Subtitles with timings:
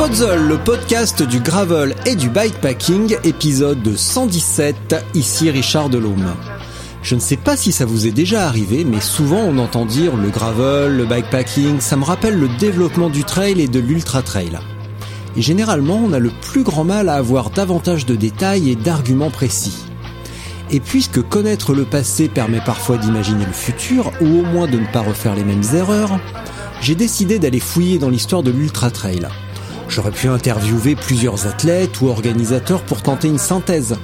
[0.00, 6.34] Spotzel, le podcast du gravel et du bikepacking, épisode 117, ici Richard Delhomme.
[7.02, 10.16] Je ne sais pas si ça vous est déjà arrivé, mais souvent on entend dire
[10.16, 14.58] le gravel, le bikepacking, ça me rappelle le développement du trail et de l'ultra trail.
[15.36, 19.28] Et généralement on a le plus grand mal à avoir davantage de détails et d'arguments
[19.30, 19.84] précis.
[20.70, 24.92] Et puisque connaître le passé permet parfois d'imaginer le futur, ou au moins de ne
[24.94, 26.18] pas refaire les mêmes erreurs,
[26.80, 29.28] j'ai décidé d'aller fouiller dans l'histoire de l'ultra trail.
[29.90, 33.96] J'aurais pu interviewer plusieurs athlètes ou organisateurs pour tenter une synthèse.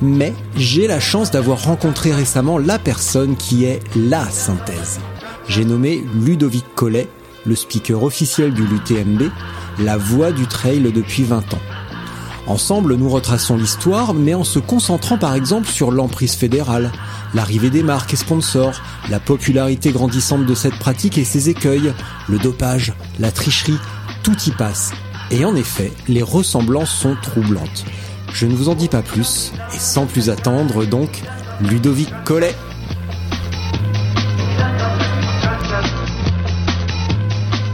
[0.00, 5.00] Mais j'ai la chance d'avoir rencontré récemment la personne qui est la synthèse.
[5.46, 7.08] J'ai nommé Ludovic Collet,
[7.44, 9.24] le speaker officiel du LUTMB,
[9.80, 11.62] la voix du trail depuis 20 ans.
[12.46, 16.90] Ensemble, nous retraçons l'histoire, mais en se concentrant par exemple sur l'emprise fédérale,
[17.34, 21.92] l'arrivée des marques et sponsors, la popularité grandissante de cette pratique et ses écueils,
[22.30, 23.78] le dopage, la tricherie,
[24.22, 24.92] tout y passe
[25.30, 27.84] et en effet, les ressemblances sont troublantes.
[28.32, 31.22] Je ne vous en dis pas plus, et sans plus attendre donc,
[31.60, 32.54] Ludovic Collet.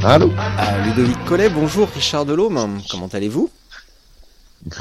[0.05, 3.51] Allô ah, Ludovic Collet, bonjour Richard Delhomme, comment allez-vous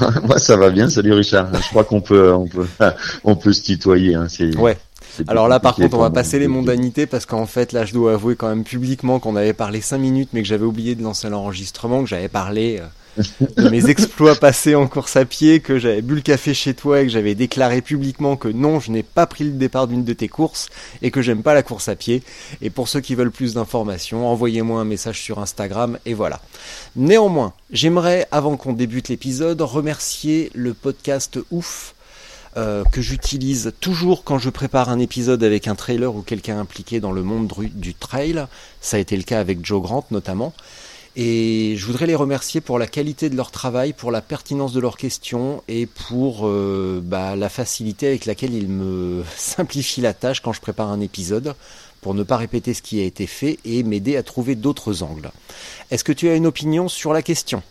[0.24, 1.48] Moi ça va bien, salut Richard.
[1.54, 2.66] Je crois qu'on peut, on peut,
[3.24, 4.14] on peut se tutoyer.
[4.14, 4.26] Hein,
[4.56, 4.78] ouais,
[5.26, 8.14] alors là, par contre, on va passer les mondanités parce qu'en fait, là, je dois
[8.14, 11.28] avouer quand même publiquement qu'on avait parlé 5 minutes, mais que j'avais oublié de lancer
[11.28, 13.22] l'enregistrement, que j'avais parlé euh,
[13.56, 17.00] de mes exploits passés en course à pied, que j'avais bu le café chez toi
[17.00, 20.12] et que j'avais déclaré publiquement que non, je n'ai pas pris le départ d'une de
[20.12, 20.68] tes courses
[21.02, 22.22] et que j'aime pas la course à pied.
[22.62, 26.40] Et pour ceux qui veulent plus d'informations, envoyez-moi un message sur Instagram et voilà.
[26.96, 31.94] Néanmoins, j'aimerais, avant qu'on débute l'épisode, remercier le podcast Ouf
[32.56, 37.00] euh, que j'utilise toujours quand je prépare un épisode avec un trailer ou quelqu'un impliqué
[37.00, 38.46] dans le monde du trail.
[38.80, 40.52] Ça a été le cas avec Joe Grant notamment.
[41.16, 44.80] Et je voudrais les remercier pour la qualité de leur travail, pour la pertinence de
[44.80, 50.40] leurs questions et pour euh, bah, la facilité avec laquelle ils me simplifient la tâche
[50.40, 51.54] quand je prépare un épisode
[52.00, 55.30] pour ne pas répéter ce qui a été fait et m'aider à trouver d'autres angles.
[55.90, 57.62] Est-ce que tu as une opinion sur la question?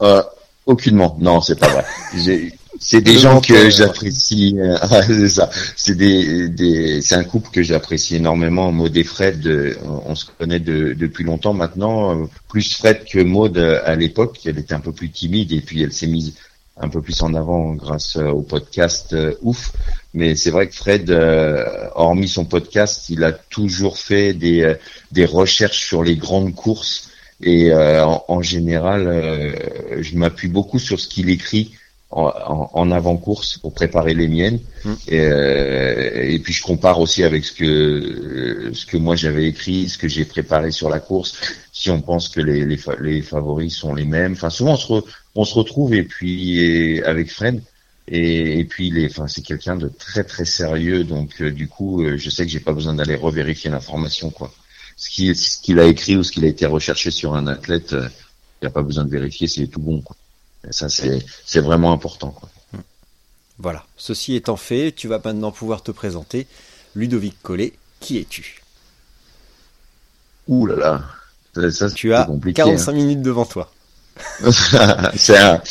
[0.00, 0.22] Euh,
[0.66, 1.16] Aucunement.
[1.20, 1.84] Non, c'est pas vrai.
[2.84, 4.56] C'est des gens que j'apprécie.
[4.58, 4.76] Euh,
[5.06, 5.48] c'est ça.
[5.76, 8.72] C'est des, des c'est un couple que j'apprécie énormément.
[8.72, 12.22] Maud et Fred, euh, on se connaît de, depuis longtemps maintenant.
[12.22, 14.40] Euh, plus Fred que Maud à l'époque.
[14.44, 16.34] Elle était un peu plus timide et puis elle s'est mise
[16.76, 19.72] un peu plus en avant grâce au podcast ouf.
[20.14, 21.10] Mais c'est vrai que Fred,
[21.94, 24.74] hormis son podcast, il a toujours fait des,
[25.12, 27.10] des recherches sur les grandes courses.
[27.42, 29.54] Et en, en, général,
[30.00, 31.72] je m'appuie beaucoup sur ce qu'il écrit
[32.12, 34.60] en, avant-course pour préparer les miennes.
[34.84, 34.92] Mm.
[35.08, 39.88] Et, euh, et, puis je compare aussi avec ce que ce que moi j'avais écrit,
[39.88, 41.40] ce que j'ai préparé sur la course.
[41.72, 44.92] Si on pense que les, les, les favoris sont les mêmes, enfin souvent on se,
[45.34, 47.62] on se retrouve et puis avec Fred.
[48.08, 52.02] Et, et puis les, enfin c'est quelqu'un de très très sérieux, donc euh, du coup
[52.02, 54.52] euh, je sais que j'ai pas besoin d'aller revérifier l'information quoi.
[54.96, 57.92] Ce qu'il ce qu'il a écrit ou ce qu'il a été recherché sur un athlète,
[57.92, 58.08] euh,
[58.60, 60.02] il n'y a pas besoin de vérifier, c'est tout bon.
[60.02, 60.16] Quoi.
[60.68, 62.30] Et ça, c'est vraiment important.
[62.30, 62.48] Quoi.
[63.58, 63.84] Voilà.
[63.96, 66.46] Ceci étant fait, tu vas maintenant pouvoir te présenter.
[66.94, 68.62] Ludovic Collet, qui es-tu?
[70.48, 70.76] Ouh là
[71.54, 71.70] là.
[71.70, 72.94] Ça, tu as 45 hein.
[72.94, 73.70] minutes devant toi.
[75.14, 75.62] c'est un,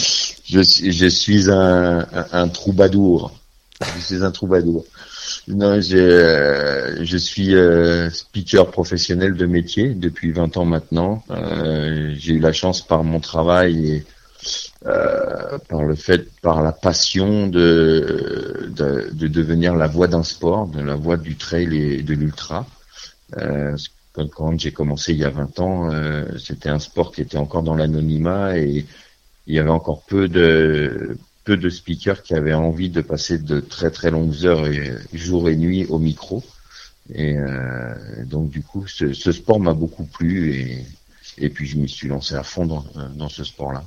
[0.46, 3.38] je, je suis un, un, troubadour.
[3.82, 4.86] Je suis un troubadour.
[5.48, 11.24] Non, je, je suis euh, speaker professionnel de métier depuis 20 ans maintenant.
[11.32, 14.06] Euh, j'ai eu la chance par mon travail et
[14.86, 20.68] euh, par le fait, par la passion de, de, de devenir la voix d'un sport,
[20.68, 22.66] de la voix du trail et de l'ultra.
[23.38, 23.78] Euh,
[24.36, 27.64] quand, j'ai commencé il y a 20 ans, euh, c'était un sport qui était encore
[27.64, 28.86] dans l'anonymat et
[29.48, 33.60] il y avait encore peu de peu de speakers qui avaient envie de passer de
[33.60, 36.44] très très longues heures et, jour et nuit au micro.
[37.14, 37.96] Et euh,
[38.26, 40.86] donc du coup, ce, ce sport m'a beaucoup plu et
[41.38, 42.86] Et puis je me suis lancé à fond dans,
[43.16, 43.84] dans ce sport-là.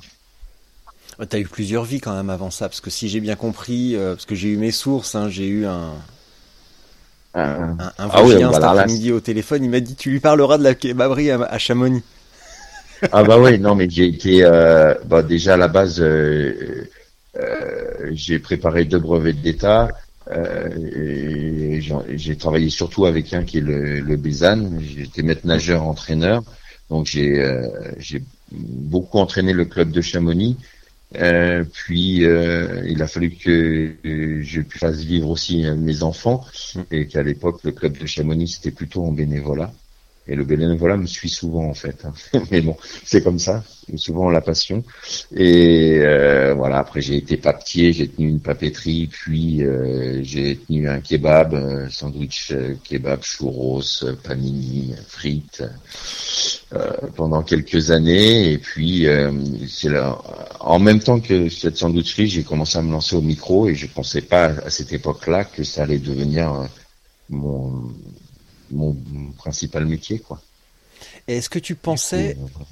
[1.29, 3.95] Tu as eu plusieurs vies quand même avant ça, parce que si j'ai bien compris,
[3.97, 5.93] parce que j'ai eu mes sources, hein, j'ai eu un,
[7.35, 10.63] un, un ah oui, cet après-midi au téléphone, il m'a dit tu lui parleras de
[10.63, 12.01] la kebaberie à, Chamonix.
[13.11, 16.87] ah bah oui, non mais j'ai été euh, bah déjà à la base euh,
[17.37, 19.89] euh, j'ai préparé deux brevets d'État
[22.15, 24.81] j'ai travaillé surtout avec un qui est le, le Bézanne.
[24.81, 26.41] J'étais maître nageur entraîneur,
[26.89, 27.45] donc j'ai
[27.99, 30.57] j'ai beaucoup entraîné le club de Chamonix
[31.19, 36.45] euh, puis euh, il a fallu que je fasse vivre aussi mes enfants
[36.75, 36.81] mm.
[36.91, 39.71] et qu'à l'époque le club de Chamonix c'était plutôt en bénévolat.
[40.27, 42.03] Et le bénévolat me suit souvent en fait.
[42.05, 42.13] Hein.
[42.51, 43.63] Mais bon, c'est comme ça,
[43.95, 44.83] souvent la passion.
[45.35, 50.89] Et euh, voilà, après j'ai été papetier, j'ai tenu une papeterie, puis euh, j'ai tenu
[50.89, 55.63] un kebab, euh, sandwich kebab, churros, panini, frites,
[57.15, 58.51] pendant quelques années.
[58.51, 59.05] Et puis
[59.67, 60.17] c'est là,
[60.59, 63.85] en même temps que cette sandwicherie, j'ai commencé à me lancer au micro et je
[63.85, 66.67] pensais pas à cette époque-là que ça allait devenir
[67.29, 67.83] mon
[68.75, 68.95] mon
[69.37, 70.41] principal métier, quoi.
[71.27, 72.63] Est-ce que tu pensais, euh,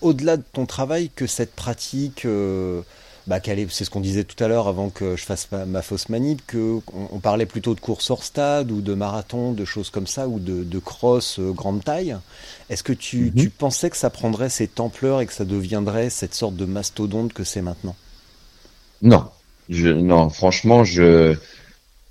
[0.00, 2.82] au-delà de ton travail, que cette pratique, euh,
[3.26, 3.38] bah,
[3.70, 6.80] c'est ce qu'on disait tout à l'heure avant que je fasse ma, fausse manip, que
[6.92, 10.40] on, parlait plutôt de course hors stade ou de marathon, de choses comme ça, ou
[10.40, 12.16] de, cross euh, grande taille.
[12.68, 13.34] Est-ce que tu, mhm.
[13.34, 17.32] tu, pensais que ça prendrait cette ampleur et que ça deviendrait cette sorte de mastodonte
[17.32, 17.96] que c'est maintenant?
[19.02, 19.28] Non,
[19.68, 21.36] je, non, franchement, je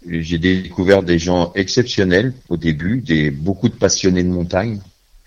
[0.08, 4.80] j'ai découvert des gens exceptionnels au début, des beaucoup de passionnés de montagne.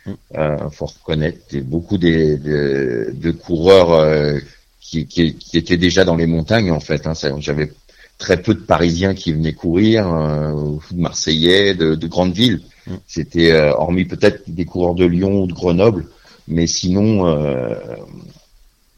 [0.07, 0.13] Mm.
[0.37, 4.39] Euh, faut reconnaître, des, beaucoup des, de, de coureurs euh,
[4.81, 7.07] qui, qui, qui, étaient déjà dans les montagnes en fait.
[7.07, 7.73] Hein, J'avais
[8.19, 12.61] très peu de Parisiens qui venaient courir, euh, de Marseillais, de, de grandes villes.
[12.87, 12.95] Mm.
[13.07, 16.07] C'était euh, hormis peut-être des coureurs de Lyon ou de Grenoble,
[16.49, 17.75] mais sinon, euh,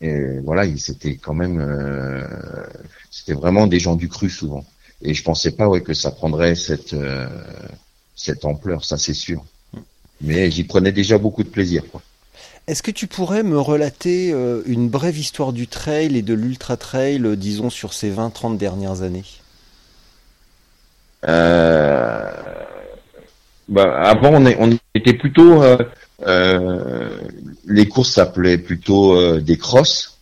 [0.01, 2.23] et voilà, c'était quand même, euh,
[3.11, 4.65] c'était vraiment des gens du cru souvent.
[5.03, 7.29] Et je pensais pas ouais, que ça prendrait cette, euh,
[8.17, 9.45] cette ampleur, ça c'est sûr.
[10.21, 11.85] Mais j'y prenais déjà beaucoup de plaisir.
[12.69, 16.77] Est-ce que tu pourrais me relater euh, une brève histoire du trail et de l'ultra
[16.77, 19.25] trail, euh, disons, sur ces 20-30 dernières années?
[21.27, 22.31] Euh,
[23.69, 25.63] bah, Avant, on, est, on, était plutôt...
[27.67, 30.18] les courses s'appelaient plutôt des crosses.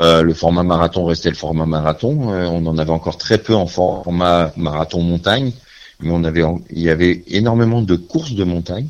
[0.00, 2.32] Euh, le format marathon restait le format marathon.
[2.32, 5.52] Euh, on en avait encore très peu en format marathon montagne,
[6.00, 8.88] mais on avait, il y avait énormément de courses de montagne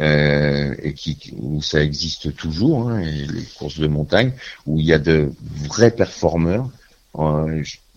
[0.00, 4.32] euh, et qui, où ça existe toujours, hein, les courses de montagne
[4.66, 5.32] où il y a de
[5.66, 6.68] vrais performeurs.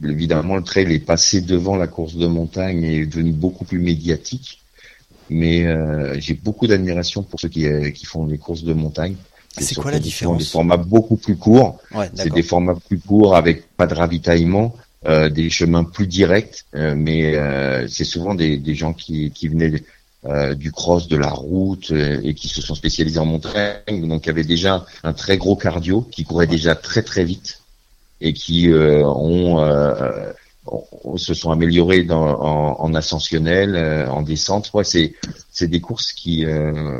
[0.03, 3.79] évidemment, le trail est passé devant la course de montagne et est devenu beaucoup plus
[3.79, 4.61] médiatique.
[5.29, 5.67] Mais
[6.19, 9.15] j'ai beaucoup d'admiration pour ceux qui, qui font les courses de montagne
[9.57, 11.79] c'est quoi la différence Des formats beaucoup plus courts.
[12.15, 14.75] c'est des formats plus courts avec pas de ravitaillement,
[15.07, 19.47] euh, des chemins plus directs, euh, mais euh, c'est souvent des, des, gens qui, qui
[19.47, 19.83] venaient
[20.25, 24.29] euh, du cross, de la route et qui se sont spécialisés en montagne, donc qui
[24.29, 27.61] avaient déjà un très gros cardio, qui couraient déjà très très vite
[28.21, 29.57] et qui ont
[31.17, 34.71] se sont améliorés dans, en, ascensionnel, euh, en descente.
[34.83, 36.99] C'est des courses qui, euh,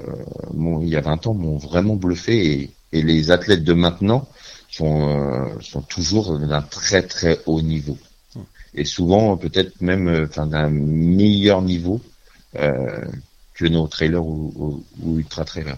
[0.81, 4.28] il y a 20 ans, m'ont vraiment bluffé et, les athlètes de maintenant
[4.71, 7.99] sont euh, sont toujours d'un très très haut niveau
[8.73, 12.02] et souvent peut-être même, d'un meilleur niveau
[12.54, 15.78] que nos trailers ou, ultra trailers.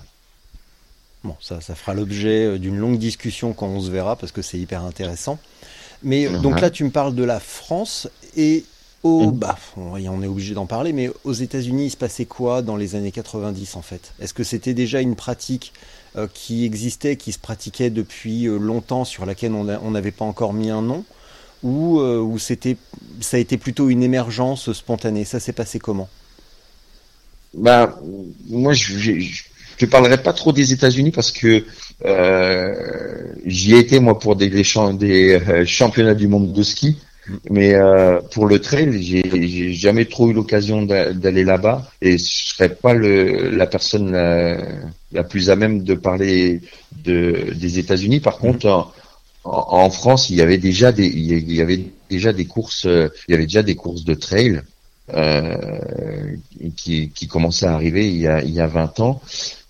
[1.25, 4.83] Bon, ça fera l'objet d'une longue discussion quand on se verra parce que c'est hyper
[4.83, 5.37] intéressant.
[6.03, 8.65] Mais donc là, tu me parles de la France et
[9.03, 12.75] au, bah, on est obligé d'en parler, mais aux États-Unis, il se passait quoi dans
[12.75, 14.13] les années 90 en fait?
[14.19, 15.73] Est-ce que c'était déjà une pratique
[16.17, 20.53] euh, qui existait, qui se pratiquait depuis euh, longtemps, sur laquelle on n'avait pas encore
[20.53, 21.03] mis un nom,
[21.63, 22.77] ou, euh, ou c'était,
[23.21, 25.25] ça a été plutôt une émergence spontanée?
[25.25, 26.09] Ça s'est passé comment?
[27.55, 27.99] Bah,
[28.49, 29.43] moi, je, je,
[29.77, 31.65] je parlerai pas trop des États-Unis parce que euh,
[33.45, 36.97] j'y ai été moi pour des, des, euh, championnats du monde de ski,
[37.49, 42.69] mais euh, pour le trail, j'ai jamais trop eu l'occasion d'aller là-bas et je serais
[42.69, 44.11] pas le, la personne
[45.11, 46.61] la, plus à même de parler
[47.03, 48.19] de, des États-Unis.
[48.19, 48.41] Par mm-hmm.
[48.41, 48.67] contre,
[49.43, 53.31] en, en, France, il y avait déjà des il y avait déjà des courses, il
[53.31, 54.61] y avait déjà des courses de trail.
[55.13, 55.57] Euh,
[56.77, 59.21] qui, qui commençaient à arriver il y a, il y a 20 ans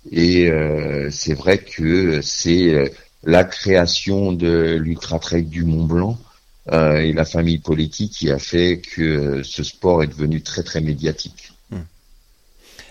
[0.10, 2.90] et euh, c'est vrai que c'est euh,
[3.24, 6.18] la création de l'Ultra Trail du Mont Blanc
[6.72, 10.82] euh, et la famille politique qui a fait que ce sport est devenu très très
[10.82, 11.54] médiatique.
[11.70, 11.82] Hmm.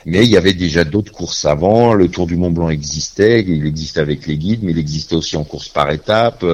[0.07, 1.95] Mais il y avait déjà d'autres courses avant.
[1.95, 5.37] Le Tour du Mont Blanc existait, il existait avec les guides, mais il existait aussi
[5.37, 6.45] en course par étapes.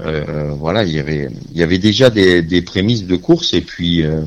[0.00, 3.62] Euh, voilà, il y avait, il y avait déjà des, des prémices de course et
[3.62, 4.22] puis, euh,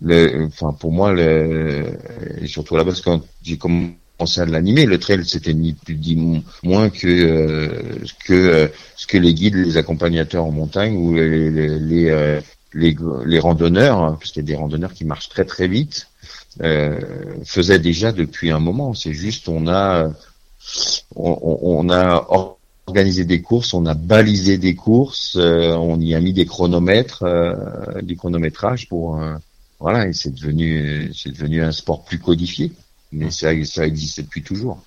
[0.00, 1.98] le, enfin pour moi, le,
[2.40, 3.94] et surtout là-bas, quand j'ai commencé
[4.24, 9.54] le trail c'était ni plus ni moins que euh, que euh, ce que les guides,
[9.54, 12.40] les accompagnateurs en montagne ou les les,
[12.74, 16.08] les, les randonneurs, hein, parce qu'il y a des randonneurs qui marchent très très vite,
[17.44, 18.94] faisaient déjà depuis un moment.
[18.94, 20.10] C'est juste on a
[21.16, 22.26] on, a
[22.86, 27.22] organisé des courses, on a balisé des courses, euh, on y a mis des chronomètres,
[27.22, 29.34] euh, du chronométrage pour euh,
[29.78, 32.72] voilà, et c'est devenu c'est devenu un sport plus codifié,
[33.12, 34.82] mais ça ça existe depuis toujours.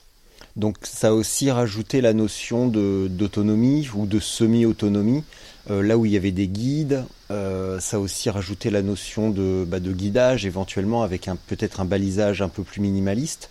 [0.56, 5.24] Donc ça a aussi rajouté la notion de d'autonomie ou de semi-autonomie.
[5.70, 9.80] là où il y avait des guides, ça a aussi rajouté la notion de, bah,
[9.80, 13.50] de guidage éventuellement avec un peut-être un balisage un peu plus minimaliste.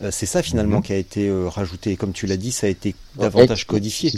[0.00, 0.82] Euh, c'est ça finalement mhm.
[0.82, 1.96] qui a été euh, rajouté.
[1.96, 4.12] Comme tu l'as dit, ça a été davantage codifié.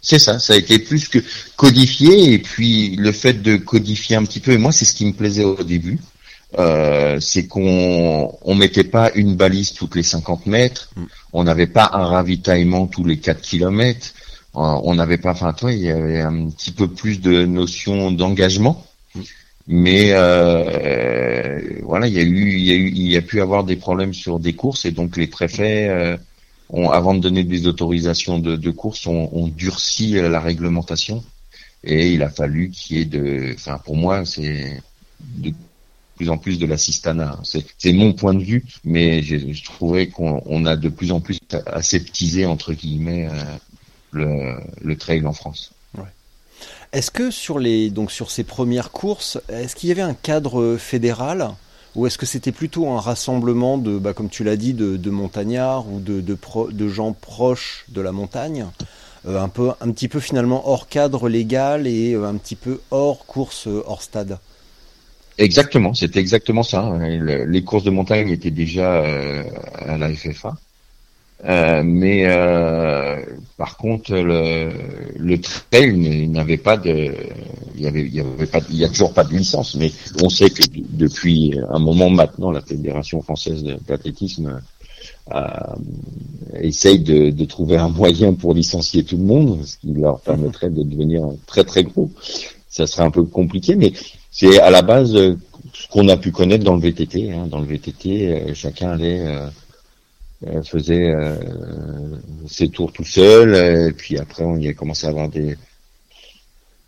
[0.00, 0.38] C'est ça.
[0.38, 1.18] ça, a été plus que
[1.56, 2.32] codifié.
[2.32, 5.12] Et puis le fait de codifier un petit peu, et moi c'est ce qui me
[5.12, 5.98] plaisait au début,
[6.58, 11.04] euh, c'est qu'on on mettait pas une balise toutes les 50 mètres, mm.
[11.32, 14.14] on n'avait pas un ravitaillement tous les 4 kilomètres,
[14.54, 18.86] on n'avait pas, enfin toi, il y avait un petit peu plus de notion d'engagement.
[19.14, 19.20] Mm.
[19.66, 23.40] Mais euh, voilà, il y a eu, il y a eu, il y a pu
[23.40, 26.16] avoir des problèmes sur des courses et donc les préfets, euh,
[26.68, 31.24] ont, avant de donner des autorisations de, de courses, ont, ont, durci la réglementation
[31.82, 34.82] et il a fallu qu'il y ait de, enfin pour moi c'est
[35.20, 35.52] de
[36.16, 37.38] plus en plus de l'assistanat.
[37.78, 42.46] C'est mon point de vue, mais je, trouvais qu'on a de plus en plus aseptisé
[42.46, 43.42] entre guillemets euh,
[44.12, 45.72] le, le trail en France.
[46.92, 50.76] Est-ce que sur les donc sur ces premières courses, est-ce qu'il y avait un cadre
[50.76, 51.50] fédéral
[51.94, 55.86] ou est-ce que c'était plutôt un rassemblement de, bah, comme tu l'as dit, de, montagnards
[55.88, 58.66] ou de, gens proches de la montagne,
[59.26, 62.80] euh, un peu, un petit peu finalement hors cadre légal et euh, un petit peu
[62.90, 64.38] hors course, hors stade?
[65.38, 66.96] Exactement, c'était exactement ça.
[66.98, 70.54] Les courses de montagne étaient déjà à la FFA.
[71.46, 73.22] Euh, mais euh,
[73.58, 74.70] par contre, le,
[75.18, 77.12] le trail n'avait pas de,
[77.74, 79.74] il y avait, il y avait pas, il y a toujours pas de licence.
[79.74, 84.62] Mais on sait que depuis un moment maintenant, la fédération française d'athlétisme
[85.34, 85.40] euh,
[86.60, 90.70] essaye de, de, trouver un moyen pour licencier tout le monde, ce qui leur permettrait
[90.70, 92.10] de devenir très très gros.
[92.70, 93.92] Ça serait un peu compliqué, mais
[94.34, 97.32] c'est à la base ce qu'on a pu connaître dans le VTT.
[97.32, 97.46] Hein.
[97.46, 99.24] Dans le VTT, chacun allait
[100.62, 101.36] faisait euh,
[102.48, 103.54] ses tours tout seul,
[103.88, 105.56] et puis après on y a commencé à avoir des,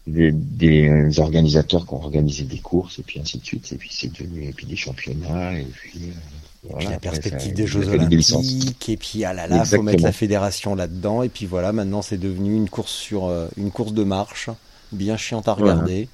[0.07, 4.12] des, organisateurs qui ont organisé des courses, et puis ainsi de suite, et puis c'est
[4.12, 6.00] devenu, et puis des championnats, et puis...
[6.05, 10.11] Euh, voilà, la perspective des Jeux Olympiques, et puis ah là là, faut mettre la
[10.11, 14.03] fédération là-dedans, et puis voilà, maintenant c'est devenu une course sur euh, une course de
[14.03, 14.50] marche,
[14.91, 16.09] bien chiante à regarder.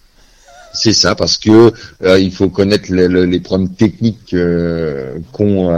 [0.74, 1.72] C'est ça, parce que
[2.18, 4.34] il faut connaître les problèmes techniques
[5.32, 5.70] qu'ont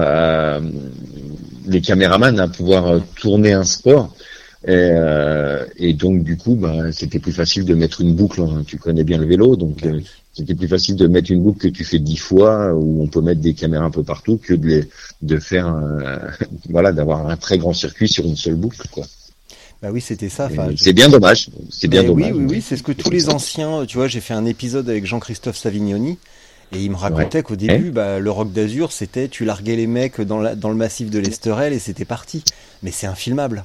[1.67, 4.15] les caméramans à pouvoir euh, tourner un sport.
[4.67, 8.41] Et, euh, et donc du coup, bah, c'était plus facile de mettre une boucle.
[8.41, 8.63] Hein.
[8.67, 10.01] Tu connais bien le vélo, donc euh,
[10.33, 13.21] c'était plus facile de mettre une boucle que tu fais dix fois, où on peut
[13.21, 14.89] mettre des caméras un peu partout, que de, les,
[15.21, 15.75] de faire,
[16.71, 19.05] voilà, d'avoir un très grand circuit sur une seule boucle, quoi.
[19.83, 20.49] Bah oui, c'était ça.
[20.77, 21.51] C'est bien dommage.
[21.71, 22.33] C'est bien dommage.
[22.33, 23.85] Oui, oui, oui, c'est ce que tous les anciens.
[23.87, 26.19] Tu vois, j'ai fait un épisode avec Jean-Christophe Savignoni
[26.73, 30.21] et il me racontait qu'au début, bah, le rock d'Azur, c'était tu larguais les mecs
[30.21, 32.43] dans, la, dans le massif de l'Esterel et c'était parti.
[32.83, 33.65] Mais c'est infilmable.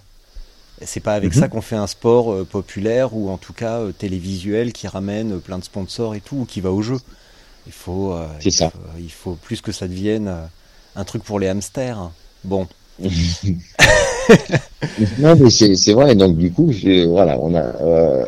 [0.85, 1.41] C'est pas avec mhm.
[1.41, 5.33] ça qu'on fait un sport euh, populaire ou en tout cas euh, télévisuel qui ramène
[5.33, 6.99] euh, plein de sponsors et tout, ou qui va au jeu.
[7.67, 8.69] Il faut, il, ça.
[8.69, 10.33] Faut il faut plus que ça devienne
[10.95, 12.09] un truc pour les hamsters.
[12.43, 12.67] Bon.
[15.19, 16.15] non, mais c'est vrai.
[16.15, 16.71] Donc du coup,
[17.07, 18.25] voilà, on a euh,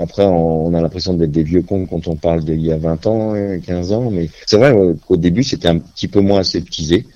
[0.00, 3.06] après on, a l'impression d'être des vieux cons quand on parle d'il y a 20
[3.06, 4.74] ans, 15 ans, mais c'est vrai
[5.06, 7.06] qu'au début c'était un petit peu moins aseptisé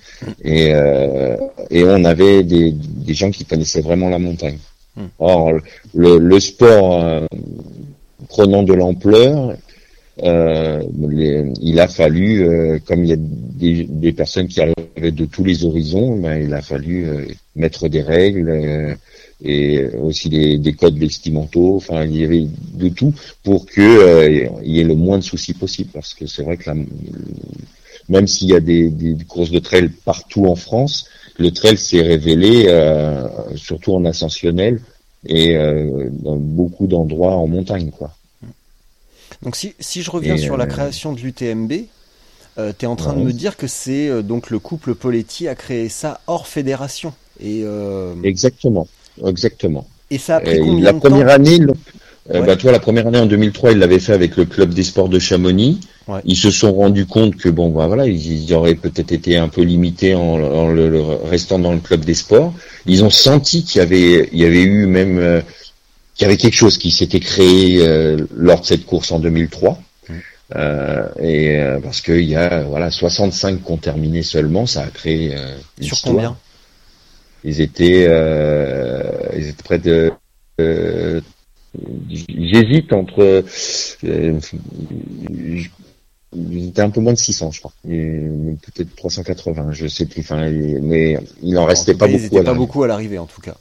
[0.42, 1.36] et euh,
[1.70, 4.58] et on avait des, des gens qui connaissaient vraiment la montagne.
[4.96, 5.06] Hmm.
[5.18, 5.52] Or
[5.94, 7.26] le, le sport euh,
[8.28, 9.54] prenant de l'ampleur,
[10.22, 10.82] euh,
[11.60, 15.44] il a fallu, euh, comme il y a des, des, personnes qui arrivaient de tous
[15.44, 17.24] les horizons, ben, il a fallu euh,
[17.58, 18.94] mettre des règles euh,
[19.42, 21.76] et aussi des, des, codes vestimentaux.
[21.76, 25.54] Enfin, il y avait de tout pour que il y ait le moins de soucis
[25.54, 26.76] possible, parce que c'est vrai que la,
[28.08, 31.06] même s'il y a des, des, courses de trail partout en France,
[31.38, 32.66] le trail s'est révélé,
[33.54, 34.80] surtout en ascensionnel
[35.24, 38.12] et dans beaucoup d'endroits en montagne, quoi.
[39.42, 41.72] Donc si, si je reviens sur la euh, création de l'UTMB,
[42.58, 45.54] euh, tu es en train de me dire que c'est donc le couple Poletti a
[45.54, 47.14] créé ça hors fédération.
[47.40, 47.64] Et,
[48.24, 48.86] Exactement,
[49.26, 49.86] exactement.
[50.10, 51.60] Et ça a pris combien la de première temps année,
[52.30, 55.08] bah, toi, la première année en 2003, il l'avait fait avec le club des sports
[55.08, 55.80] de Chamonix.
[56.24, 59.62] Ils se sont rendus compte que bon, bah, voilà, ils, auraient peut-être été un peu
[59.62, 62.52] limités en, en le, restant dans le club des sports.
[62.86, 65.40] Ils ont senti qu'il y avait, il y avait eu même, euh,
[66.18, 69.78] qu'il y avait quelque chose qui s'était créé euh, lors de cette course en 2003.
[70.56, 74.86] Euh, et euh, parce qu'il y a voilà 65 qui ont terminé seulement, ça a
[74.86, 75.36] créé
[75.80, 76.36] sur combien?
[77.44, 78.04] Ils étaient,
[79.36, 80.12] ils étaient près de
[82.08, 83.44] J'hésite entre.
[84.04, 84.40] Euh,
[86.52, 87.72] J'étais un peu moins de 600, je crois.
[87.84, 90.20] Peut-être 380, je sais plus.
[90.20, 92.28] Enfin, mais il en restait pas beaucoup.
[92.30, 93.56] Ils pas beaucoup à l'arrivée, en tout cas.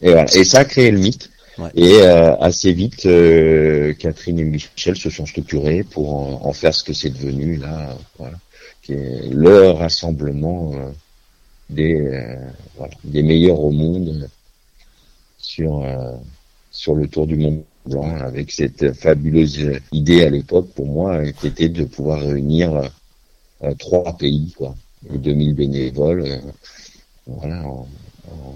[0.00, 0.24] Et voilà.
[0.34, 1.30] Et ça a créé le mythe.
[1.74, 6.84] Et euh, assez vite, euh, Catherine et Michel se sont structurés pour en, faire ce
[6.84, 8.36] que c'est devenu là, voilà,
[8.80, 10.90] qui est le rassemblement euh,
[11.70, 12.36] des euh,
[12.76, 14.28] voilà, des meilleurs au monde
[15.38, 15.84] sur
[16.70, 21.46] sur le tour du Mont Blanc avec cette fabuleuse idée à l'époque pour moi qui
[21.46, 22.90] était de pouvoir réunir
[23.64, 24.76] euh, trois pays quoi
[25.12, 26.38] et 2000 bénévoles euh,
[27.26, 27.86] voilà en,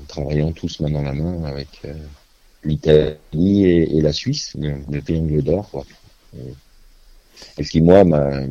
[0.07, 1.95] travaillant tous main dans la main avec euh,
[2.63, 5.85] l'Italie et, la Suisse le, le triangle d'or quoi.
[7.59, 8.43] Et, ce moi m'a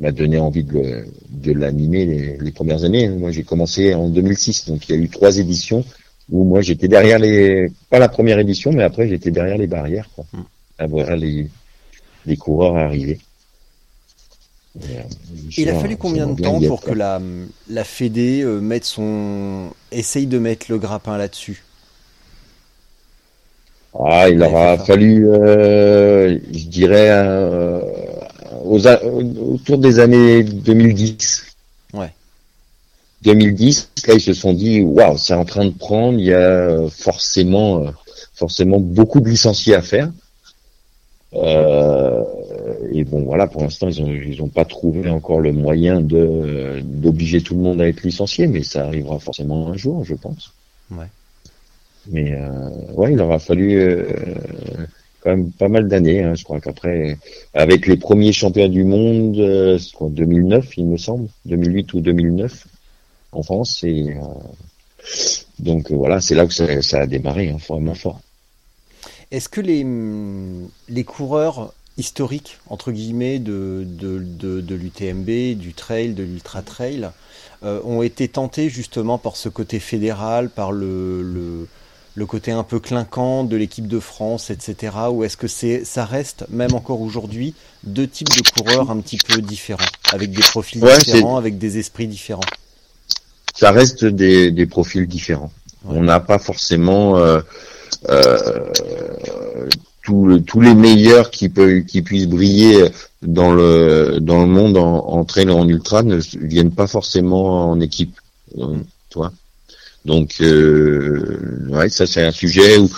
[0.00, 3.08] m'a donné envie de, de l'animer les, les, premières années.
[3.08, 5.84] Moi, j'ai commencé en 2006, donc il y a eu trois éditions
[6.30, 10.08] où moi j'étais derrière les, pas la première édition, mais après j'étais derrière les barrières,
[10.14, 10.42] quoi, mm.
[10.78, 11.48] à voir les,
[12.26, 13.18] les coureurs arriver.
[14.82, 15.02] Euh,
[15.56, 17.20] Il a fallu combien de temps pour que la,
[17.70, 21.62] la Fédé euh, mette son, essaye de mettre le grappin là-dessus?
[23.96, 27.80] Ah, il aura fallu, euh, je dirais, euh,
[28.74, 31.54] aux, autour des années 2010.
[33.24, 36.38] 2010, là ils se sont dit waouh, c'est en train de prendre, il y a
[36.38, 37.90] euh, forcément euh,
[38.34, 40.10] forcément beaucoup de licenciés à faire.
[41.32, 42.22] Euh,
[42.92, 46.80] et bon voilà, pour l'instant ils ont ils ont pas trouvé encore le moyen de
[46.84, 50.52] d'obliger tout le monde à être licencié, mais ça arrivera forcément un jour, je pense.
[50.90, 51.06] Ouais.
[52.06, 54.04] Mais euh, ouais, il aura fallu euh,
[55.58, 56.22] pas mal d'années.
[56.22, 57.18] Hein, je crois qu'après,
[57.54, 62.66] avec les premiers champions du monde, euh, 2009, il me semble, 2008 ou 2009,
[63.32, 63.82] en France.
[63.84, 64.14] Euh,
[65.58, 68.20] donc euh, voilà, c'est là que ça, a démarré, hein, vraiment fort.
[69.30, 73.86] Est-ce que les, coureurs historiques, entre guillemets, de,
[74.70, 77.10] l'UTMB, du trail, de l'ultra trail,
[77.64, 81.66] euh, ont été tentés justement par ce côté fédéral, par le,
[82.14, 84.92] le côté un peu clinquant de l'équipe de France, etc.
[85.10, 89.18] Ou est-ce que c'est, ça reste, même encore aujourd'hui, deux types de coureurs un petit
[89.18, 92.40] peu différents, avec des profils différents, avec des esprits différents?
[93.54, 95.52] Ça reste des, des profils différents.
[95.86, 97.40] On n'a pas forcément euh,
[98.08, 98.70] euh,
[100.02, 102.88] tous les meilleurs qui peuvent qui puissent briller
[103.22, 107.80] dans le dans le monde en, en trail en ultra ne viennent pas forcément en
[107.80, 108.18] équipe,
[108.58, 108.76] euh,
[109.10, 109.32] toi.
[110.04, 112.90] Donc euh, ouais, ça c'est un sujet où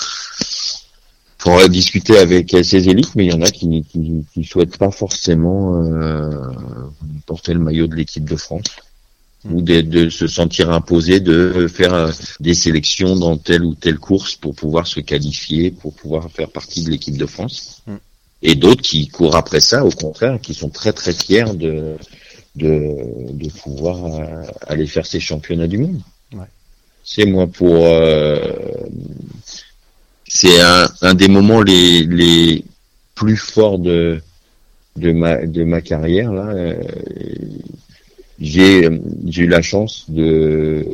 [1.38, 4.90] faudrait discuter avec ces élites, mais il y en a qui qui, qui souhaitent pas
[4.90, 6.31] forcément euh,
[7.27, 8.66] porter le maillot de l'équipe de France
[9.51, 14.35] ou de, se sentir imposé de faire euh, des sélections dans telle ou telle course
[14.35, 17.83] pour pouvoir se qualifier, pour pouvoir faire partie de l'équipe de France.
[17.87, 17.95] Mm.
[18.42, 21.97] Et d'autres qui courent après ça, au contraire, qui sont très très fiers de
[22.57, 26.01] de, de pouvoir euh, aller faire ces championnats du monde.
[27.09, 28.37] C'est moi pour euh,
[30.27, 32.64] c'est un, un des moments les les
[33.14, 34.21] plus forts de
[34.97, 36.49] de ma de ma carrière là.
[36.49, 36.75] Euh,
[38.40, 38.88] j'ai
[39.29, 40.85] j'ai eu la chance de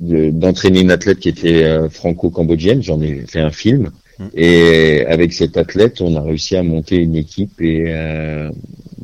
[0.00, 2.82] d'entraîner une athlète qui était euh, franco-cambodgienne.
[2.82, 3.90] J'en ai fait un film.
[4.18, 4.24] Mmh.
[4.34, 8.50] Et avec cette athlète, on a réussi à monter une équipe et euh,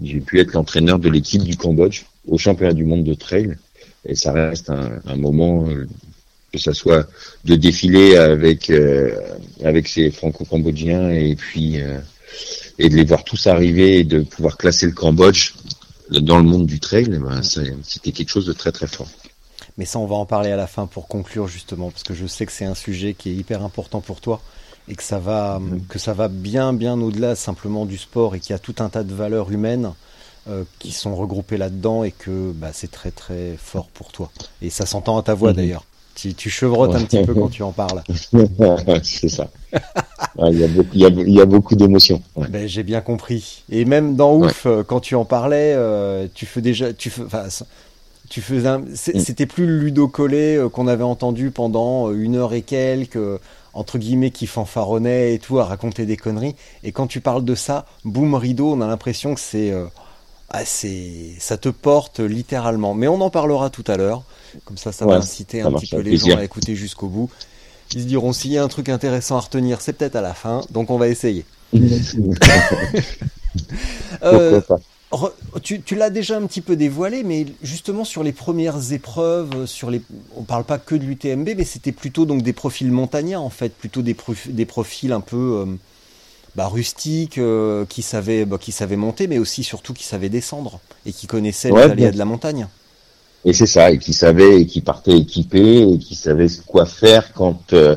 [0.03, 3.57] j'ai pu être l'entraîneur de l'équipe du Cambodge au championnat du monde de trail.
[4.07, 5.87] Et ça reste un, un moment, euh,
[6.53, 7.09] que ça soit
[7.45, 8.71] de défiler avec
[9.65, 11.81] avec ces franco-cambodgiens et puis
[12.79, 15.55] et de les voir tous arriver et de pouvoir classer le Cambodge
[16.11, 19.09] dans le monde du trail, eh ben, c'était quelque chose de très très fort.
[19.79, 22.27] Mais ça, on va en parler à la fin pour conclure justement, parce que je
[22.27, 24.41] sais que c'est un sujet qui est hyper important pour toi
[24.87, 25.87] et que ça va, mm-hmm.
[25.89, 28.89] que ça va bien bien au-delà simplement du sport et qu'il y a tout un
[28.91, 29.93] tas de valeurs humaines
[30.49, 34.31] euh, qui sont regroupées là-dedans et que bah, c'est très très fort pour toi.
[34.63, 35.57] Et ça s'entend à ta voix mm-hmm.
[35.57, 35.85] d'ailleurs.
[36.15, 38.03] Tu, tu chevrottes un petit peu quand tu en parles.
[39.03, 39.51] c'est ça.
[40.49, 42.23] Il y a beaucoup, il y a, beaucoup d'émotions.
[42.37, 43.65] Ben, j'ai bien compris.
[43.69, 45.77] Et même dans Ouf, quand tu en parlais,
[46.33, 47.25] tu fais déjà, tu fais,
[48.29, 48.95] tu faisais, mm.
[48.95, 53.19] c'était plus le Ludo Collet qu'on avait entendu pendant une heure et quelques
[53.75, 56.55] entre guillemets qui fanfaronnait et tout à raconter des conneries.
[56.83, 59.87] Et quand tu parles de ça, boum rideau, on a l'impression que c'est euh,
[60.57, 62.95] ah, ça te porte littéralement.
[62.95, 64.23] Mais on en parlera tout à l'heure.
[64.65, 67.29] Comme ça, ça va inciter un petit peu les gens à écouter jusqu'au bout.
[67.93, 70.33] Ils se diront s'il y a un truc intéressant à retenir, c'est peut-être à la
[70.33, 70.61] fin.
[70.71, 71.45] Donc on va essayer.
[74.23, 74.61] euh,
[75.63, 80.03] tu, l'as déjà un petit peu dévoilé, mais justement sur les premières épreuves, sur les,
[80.37, 83.75] on parle pas que de l'UTMB, mais c'était plutôt donc des profils montagnards en fait,
[83.75, 85.77] plutôt des, des profils un peu euh,
[86.57, 90.81] bah, rustiques, euh, qui savaient, bah, qui savaient monter, mais aussi surtout qui savaient descendre
[91.05, 92.69] et qui connaissaient les aléas de la montagne.
[93.47, 97.35] Et c'est ça, et qui savaient, et qui partaient équipés, et qui savaient quoi faire
[97.35, 97.95] quand euh,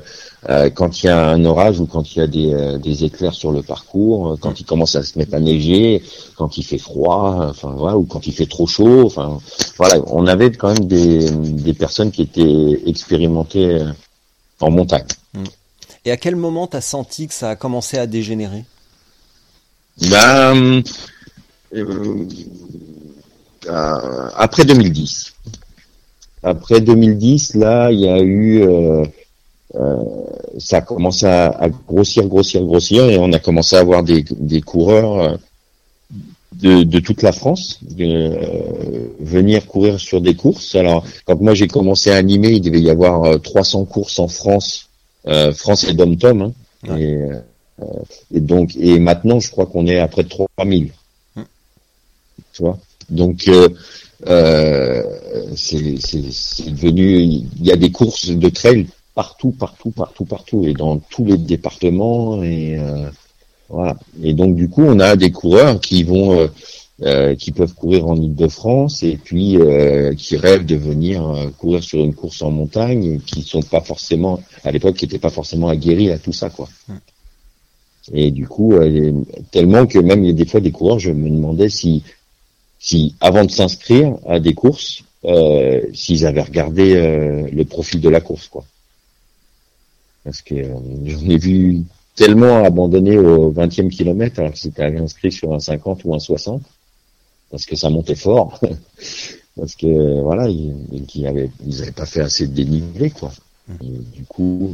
[0.50, 3.34] euh, quand il y a un orage ou quand il y a des, des éclairs
[3.34, 6.04] sur le parcours, quand il commence à se mettre à neiger,
[6.36, 9.40] quand il fait froid, enfin voilà, ou quand il fait trop chaud, enfin
[9.78, 13.82] voilà, on avait quand même des, des personnes qui étaient expérimentées
[14.60, 15.06] en montagne.
[16.08, 18.64] Et à quel moment t'as senti que ça a commencé à dégénérer?
[20.10, 20.82] Ben
[24.38, 25.34] après 2010.
[26.44, 29.04] Après 2010, là, il y a eu euh,
[30.58, 34.62] ça a commencé à, grossir, grossir, grossir, et on a commencé à avoir des, des
[34.62, 35.36] coureurs euh,
[36.54, 40.74] de, de, toute la France euh, venir courir sur des courses.
[40.76, 44.87] Alors, quand moi j'ai commencé à animer, il devait y avoir 300 courses en France,
[45.54, 46.54] France et Dom-Tom,
[46.88, 47.18] hein, et,
[48.34, 50.92] et, donc, et maintenant, je crois qu'on est à près de 3000.
[51.36, 51.46] Hum.
[52.54, 52.78] Tu vois?
[53.10, 53.50] Donc,
[54.26, 55.04] euh,
[55.56, 60.98] c'est devenu, il y a des courses de trail partout, partout, partout, partout, et dans
[60.98, 62.44] tous les départements.
[62.44, 63.10] Et euh,
[63.70, 63.96] voilà.
[64.24, 66.50] Et donc du coup, on a des coureurs qui vont,
[67.02, 69.58] euh, euh, qui peuvent courir en Ile-de-France et puis
[70.18, 74.42] qui rêvent de venir courir sur une course en montagne, et qui sont pas forcément,
[74.64, 76.68] à l'époque, qui n'étaient pas forcément aguerris à tout ça, quoi.
[78.14, 78.74] Et du coup,
[79.52, 82.04] tellement que même il y a des fois des coureurs, je me demandais si,
[82.80, 85.04] si avant de s'inscrire à des courses,
[85.94, 88.64] s'ils avaient regardé le profil de la course, quoi.
[90.28, 91.84] Parce que euh, j'en ai vu
[92.14, 96.62] tellement abandonner au 20e kilomètre alors que c'était inscrit sur un 50 ou un 60
[97.50, 98.60] parce que ça montait fort
[99.58, 100.76] parce que voilà ils,
[101.14, 103.32] ils avaient ils pas fait assez de dénivelé quoi.
[103.82, 104.74] Et du coup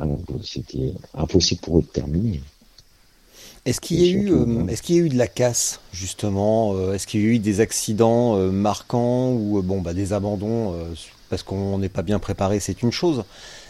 [0.00, 0.06] euh,
[0.42, 2.40] c'était impossible pour eux de terminer.
[3.64, 6.92] Est-ce qu'il y a eu, euh, est-ce qu'il y a eu de la casse justement
[6.92, 10.74] Est-ce qu'il y a eu des accidents marquants ou bon bah des abandons
[11.34, 13.24] parce qu'on n'est pas bien préparé, c'est une chose.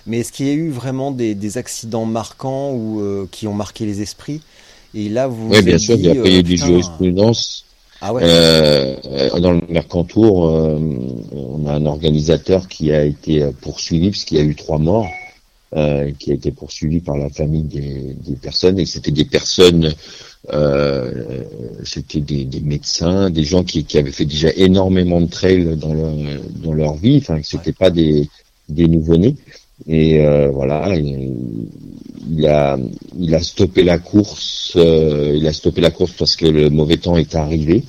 [0.06, 3.86] Mais est-ce qu'il y a eu vraiment des, accidents marquants ou euh, qui ont marqué
[3.86, 4.42] les esprits?
[4.94, 5.50] Et là, vous.
[5.50, 7.64] Oui, bien sûr, il y a eu des jurisprudences.
[8.00, 8.22] Ah ouais.
[8.24, 10.78] Euh, dans le Mercantour, euh,
[11.32, 15.08] on a un organisateur qui a été poursuivi parce qu'il y a eu trois morts,
[15.76, 19.92] euh, qui a été poursuivi par la famille des, des personnes et c'était des personnes,
[20.52, 21.42] euh,
[21.84, 25.92] c'était des, des, médecins, des gens qui, qui, avaient fait déjà énormément de trails dans
[25.92, 26.12] leur,
[26.62, 28.28] dans leur vie, enfin c'était pas des,
[28.68, 29.34] des nouveau-nés.
[29.86, 32.78] Et euh, voilà, il, a
[33.18, 34.72] il a stoppé la course.
[34.76, 37.84] Euh, il a stoppé la course parce que le mauvais temps est arrivé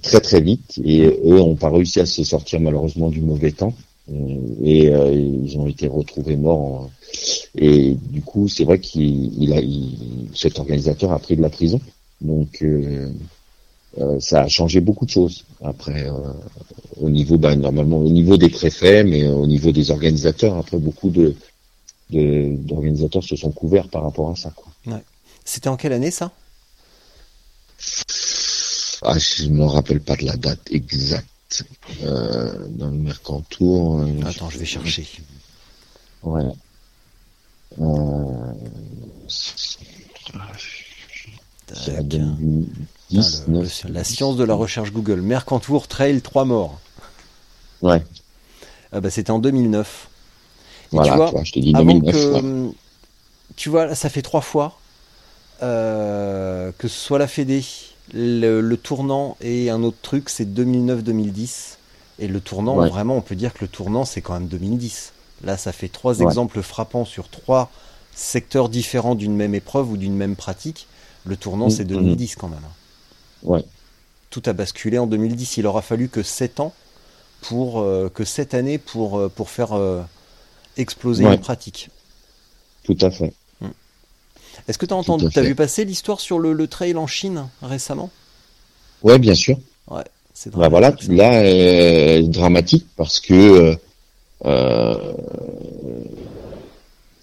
[0.00, 3.74] très très vite et eux ont pas réussi à se sortir malheureusement du mauvais temps
[4.10, 6.90] euh, et ils ont été retrouvés morts.
[7.56, 9.52] Et du coup, c'est vrai qu'il
[10.34, 11.80] cet organisateur a pris de la prison.
[12.22, 12.64] Donc
[13.98, 15.44] euh, ça a changé beaucoup de choses.
[15.62, 16.12] Après, euh,
[17.00, 21.10] au niveau, bah, normalement, au niveau des préfets, mais au niveau des organisateurs, après beaucoup
[21.10, 21.34] de
[22.10, 24.52] d'organisateurs se sont couverts par rapport à ça.
[24.54, 24.70] Quoi.
[24.86, 25.02] Ouais.
[25.46, 26.30] C'était en quelle année ça?
[29.00, 31.64] Ah, Je ne me rappelle pas de la date exacte.
[32.02, 34.00] Euh, dans le Mercantour.
[34.00, 35.06] Euh, Attends, je vais chercher.
[36.22, 36.44] Ouais.
[43.14, 45.20] Euh, la science de la recherche Google.
[45.20, 46.78] Mercantour Trail, 3 morts.
[47.82, 48.02] Ouais.
[48.92, 50.08] Ah bah, C'était en 2009.
[50.92, 52.74] voilà, tu vois, je te dis 2009.
[53.56, 54.78] Tu vois, ça fait trois fois
[55.62, 57.64] euh, que ce soit la Fédé,
[58.12, 61.76] le, tournant et un autre truc, c'est 2009-2010.
[62.18, 65.12] Et le tournant, vraiment, on peut dire que le tournant, c'est quand même 2010.
[65.44, 67.70] Là, ça fait trois exemples frappants sur trois
[68.14, 70.86] secteurs différents d'une même épreuve ou d'une même pratique.
[71.24, 72.38] Le tournant, mm, c'est 2010 mm.
[72.38, 72.60] quand même.
[73.42, 73.64] Ouais.
[74.30, 75.56] Tout a basculé en 2010.
[75.58, 76.72] Il aura fallu que 7 ans
[77.42, 79.70] pour euh, que cette année pour euh, pour faire
[80.76, 81.34] exploser Ouais.
[81.34, 81.90] une pratique.
[82.84, 83.32] Tout à fait.
[84.68, 85.46] Est-ce que tu as entendu, t'as fait.
[85.48, 88.10] vu passer l'histoire sur le, le trail en Chine récemment?
[89.02, 89.58] Ouais, bien sûr.
[89.90, 93.74] Ouais, c'est Bah voilà, là, euh, dramatique parce que euh,
[94.44, 95.12] euh,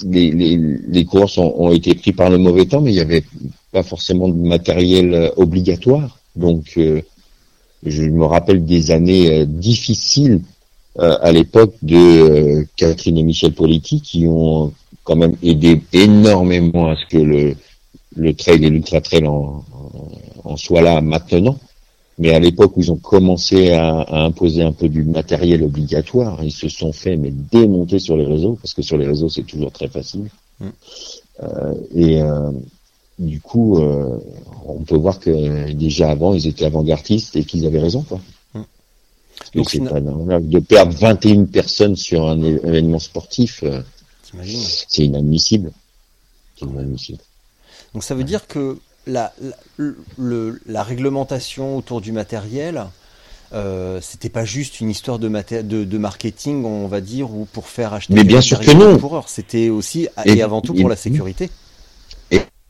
[0.04, 3.00] les, les, les courses ont, ont été pris par le mauvais temps, mais il n'y
[3.02, 3.24] avait
[3.72, 6.20] pas forcément de matériel euh, obligatoire.
[6.36, 7.02] Donc, euh,
[7.84, 10.42] je me rappelle des années euh, difficiles
[11.00, 16.96] euh, à l'époque de Catherine et Michel Politi qui ont quand même aidé énormément à
[16.96, 17.56] ce que le,
[18.16, 21.58] le trail et l'ultra trail en, en, en soient là maintenant.
[22.18, 26.44] Mais à l'époque où ils ont commencé à, à imposer un peu du matériel obligatoire,
[26.44, 29.44] ils se sont fait mais démonter sur les réseaux parce que sur les réseaux c'est
[29.44, 30.30] toujours très facile.
[30.60, 30.68] Mm.
[31.44, 32.52] Euh, et euh,
[33.20, 34.18] du coup, euh,
[34.66, 38.20] on peut voir que déjà avant ils étaient avant-gardistes et qu'ils avaient raison quoi.
[39.54, 43.82] Que Donc, c'est pas normal de perdre 21 personnes sur un événement sportif, euh,
[44.90, 45.72] c'est inadmissible.
[46.60, 47.20] C'est inadmissible.
[47.94, 48.78] Donc ça veut dire que
[49.08, 49.56] la, la,
[50.18, 52.86] le- la réglementation autour du matériel,
[53.54, 57.46] euh, c'était pas juste une histoire de, maté- de, de marketing, on va dire, ou
[57.52, 59.24] pour faire acheter Mais bien sûr que non.
[59.28, 61.50] C'était aussi et, Et- avant tout et- pour la sécurité.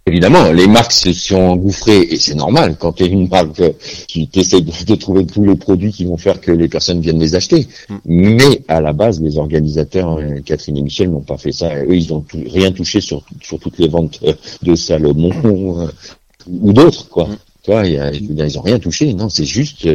[0.10, 3.62] Évidemment, les marques se sont engouffrées, et c'est normal quand tu es une marque
[4.08, 7.19] qui essaie de, de trouver tous les produits qui vont faire que les personnes viennent
[7.19, 7.67] les acheter.
[7.89, 7.95] Mm.
[8.06, 11.69] Mais à la base, les organisateurs, euh, Catherine et Michel, n'ont pas fait ça.
[11.76, 15.88] Eux, ils ont tout- rien touché sur, sur toutes les ventes euh, de Salomon euh,
[16.50, 17.26] ou d'autres, quoi.
[17.28, 17.38] Mm.
[17.62, 19.13] Tu vois, y a- ils ont rien touché.
[19.13, 19.88] Non, c'est juste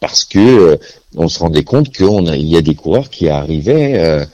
[0.00, 0.76] parce que euh,
[1.16, 4.24] on se rendait compte qu'il y a des coureurs qui arrivaient euh,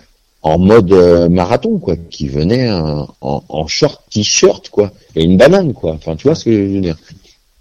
[0.42, 5.37] en mode euh, marathon, quoi, qui venaient euh, en, en short, t-shirt, quoi, et une
[5.37, 5.92] banane, quoi.
[5.92, 6.98] Enfin, tu vois ce que je veux dire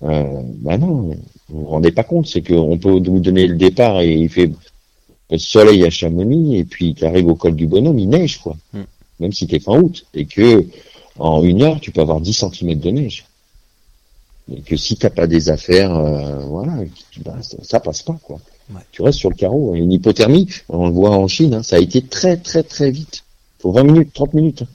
[0.03, 1.15] euh, Bah non, vous
[1.49, 4.51] vous rendez pas compte, c'est qu'on peut vous donner le départ et il fait
[5.29, 8.55] le soleil à Chamonix et puis tu arrives au col du bonhomme, il neige, quoi.
[8.73, 8.81] Mm.
[9.19, 10.65] Même si t'es fin août et que
[11.17, 13.25] en une heure tu peux avoir 10 cm de neige.
[14.53, 16.73] Et que si t'as pas des affaires, euh, voilà,
[17.25, 18.39] bah, ça, ça passe pas, quoi.
[18.73, 18.81] Ouais.
[18.91, 19.75] Tu restes sur le carreau.
[19.75, 23.23] Une hypothermie, on le voit en Chine, hein, ça a été très très très vite.
[23.59, 24.67] Faut 20 minutes, 30 minutes hein,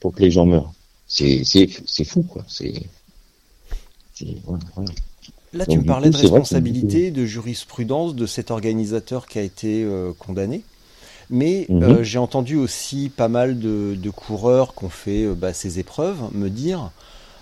[0.00, 0.72] pour que les gens meurent.
[1.06, 2.44] C'est c'est c'est fou quoi.
[2.48, 2.72] C'est
[4.14, 4.90] c'est- voilà, voilà.
[5.54, 9.42] Là, Donc, tu me parlais coup, de responsabilité, de jurisprudence de cet organisateur qui a
[9.42, 10.62] été euh, condamné.
[11.30, 11.82] Mais Mhm.
[11.82, 15.78] euh, j'ai entendu aussi pas mal de, de coureurs qui ont fait euh, bah, ces
[15.78, 16.90] épreuves me dire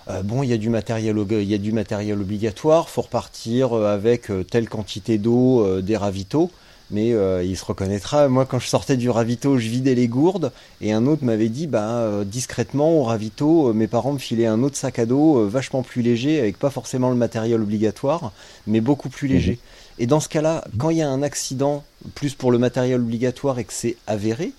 [0.09, 3.77] euh, bon, il y a du matériel, il y a du matériel obligatoire, faut repartir
[3.77, 6.51] euh, avec euh, telle quantité d'eau, euh, des ravitaux.
[6.93, 8.29] Mais euh, il se reconnaîtra.
[8.29, 10.53] Moi, quand je sortais du ravito, je vidais les gourdes.
[10.81, 14.77] Et un autre m'avait dit, bah, discrètement, au ravito, mes parents me filaient un autre
[14.77, 18.31] sac à dos, vachement plus léger, avec pas forcément le matériel obligatoire,
[18.69, 19.59] mais beaucoup plus léger.
[19.99, 21.83] Et dans ce cas-là, quand il y a un accident,
[22.15, 24.53] plus pour le matériel obligatoire et que c'est avéré,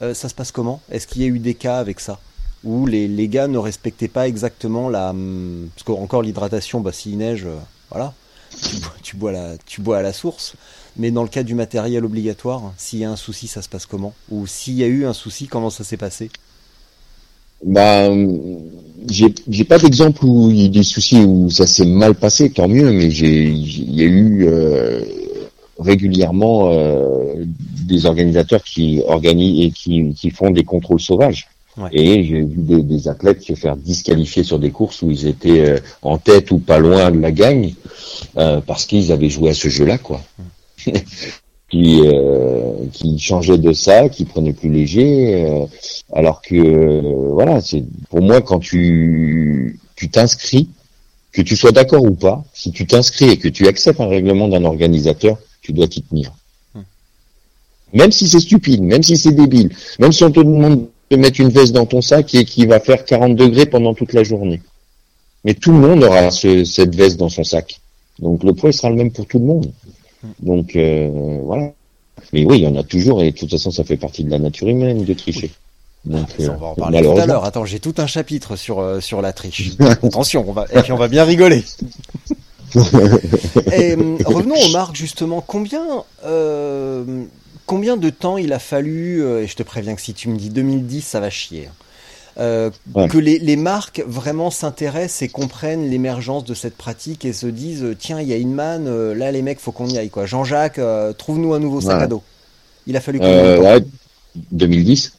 [0.00, 0.80] ça se passe comment?
[0.92, 2.20] Est-ce qu'il y a eu des cas avec ça?
[2.64, 5.10] Où les, les gars ne respectaient pas exactement la...
[5.10, 7.58] hum, Parce qu'encore l'hydratation, bah, s'il neige, euh,
[7.90, 8.14] voilà,
[9.02, 10.56] tu bois, la, tu bois à la source.
[10.96, 13.86] Mais dans le cas du matériel obligatoire, s'il y a un souci, ça se passe
[13.86, 14.14] comment?
[14.30, 16.30] Ou s'il y a eu un souci, comment ça s'est passé?
[17.64, 18.58] Bah, euh,
[19.08, 22.68] j'ai pas d'exemple où il y a des soucis où ça s'est mal passé, tant
[22.68, 22.92] mieux.
[22.92, 25.00] Mais j'ai- il y a eu euh,
[25.78, 27.34] régulièrement euh,
[27.86, 31.48] des organisateurs qui organisent et qui, qui font des contrôles sauvages.
[31.76, 31.88] Ouais.
[31.92, 35.68] Et j'ai vu des, des athlètes se faire disqualifier sur des courses où ils étaient
[35.68, 37.74] euh, en tête ou pas loin de la gagne
[38.36, 40.22] euh, parce qu'ils avaient joué à ce jeu-là, quoi.
[41.74, 45.66] qui euh, qui changeaient de ça, qui prenaient plus léger, euh,
[46.12, 50.68] alors que euh, voilà, c'est pour moi quand tu tu t'inscris,
[51.32, 54.46] que tu sois d'accord ou pas, si tu t'inscris et que tu acceptes un règlement
[54.46, 56.32] d'un organisateur, tu dois t'y tenir.
[56.74, 56.82] Hmm.
[57.92, 61.40] Même si c'est stupide, même si c'est débile, même si on te demande de mettre
[61.40, 64.60] une veste dans ton sac et qui va faire 40 degrés pendant toute la journée.
[65.44, 67.80] Mais tout le monde aura ce- cette veste dans son sac.
[68.18, 69.70] Donc le poids il sera le même pour tout le monde.
[70.40, 71.10] Donc euh,
[71.42, 71.72] voilà.
[72.32, 74.30] Mais oui, il y en a toujours et de toute façon ça fait partie de
[74.30, 75.50] la nature humaine de tricher.
[76.06, 77.44] Donc, euh, On va en parler tout à l'heure.
[77.44, 79.70] Attends, j'ai tout un chapitre sur, euh, sur la triche.
[79.80, 81.64] Attention, on va, et puis on va bien rigoler.
[83.72, 85.40] Et, revenons aux marques justement.
[85.40, 85.84] Combien,
[86.26, 87.04] euh,
[87.66, 90.36] combien de temps il a fallu, euh, et je te préviens que si tu me
[90.36, 91.68] dis 2010, ça va chier,
[92.38, 93.08] euh, Ouais.
[93.08, 97.82] que les, les marques vraiment s'intéressent et comprennent l'émergence de cette pratique et se disent
[97.84, 100.10] euh, tiens, il y a une manne, euh, là les mecs, faut qu'on y aille.
[100.10, 100.26] quoi.
[100.26, 102.02] Jean-Jacques, euh, trouve-nous un nouveau sac Ouais.
[102.04, 102.22] à dos.
[102.86, 103.84] Il a fallu combien de Euh, temps ouais,
[104.52, 105.12] 2010.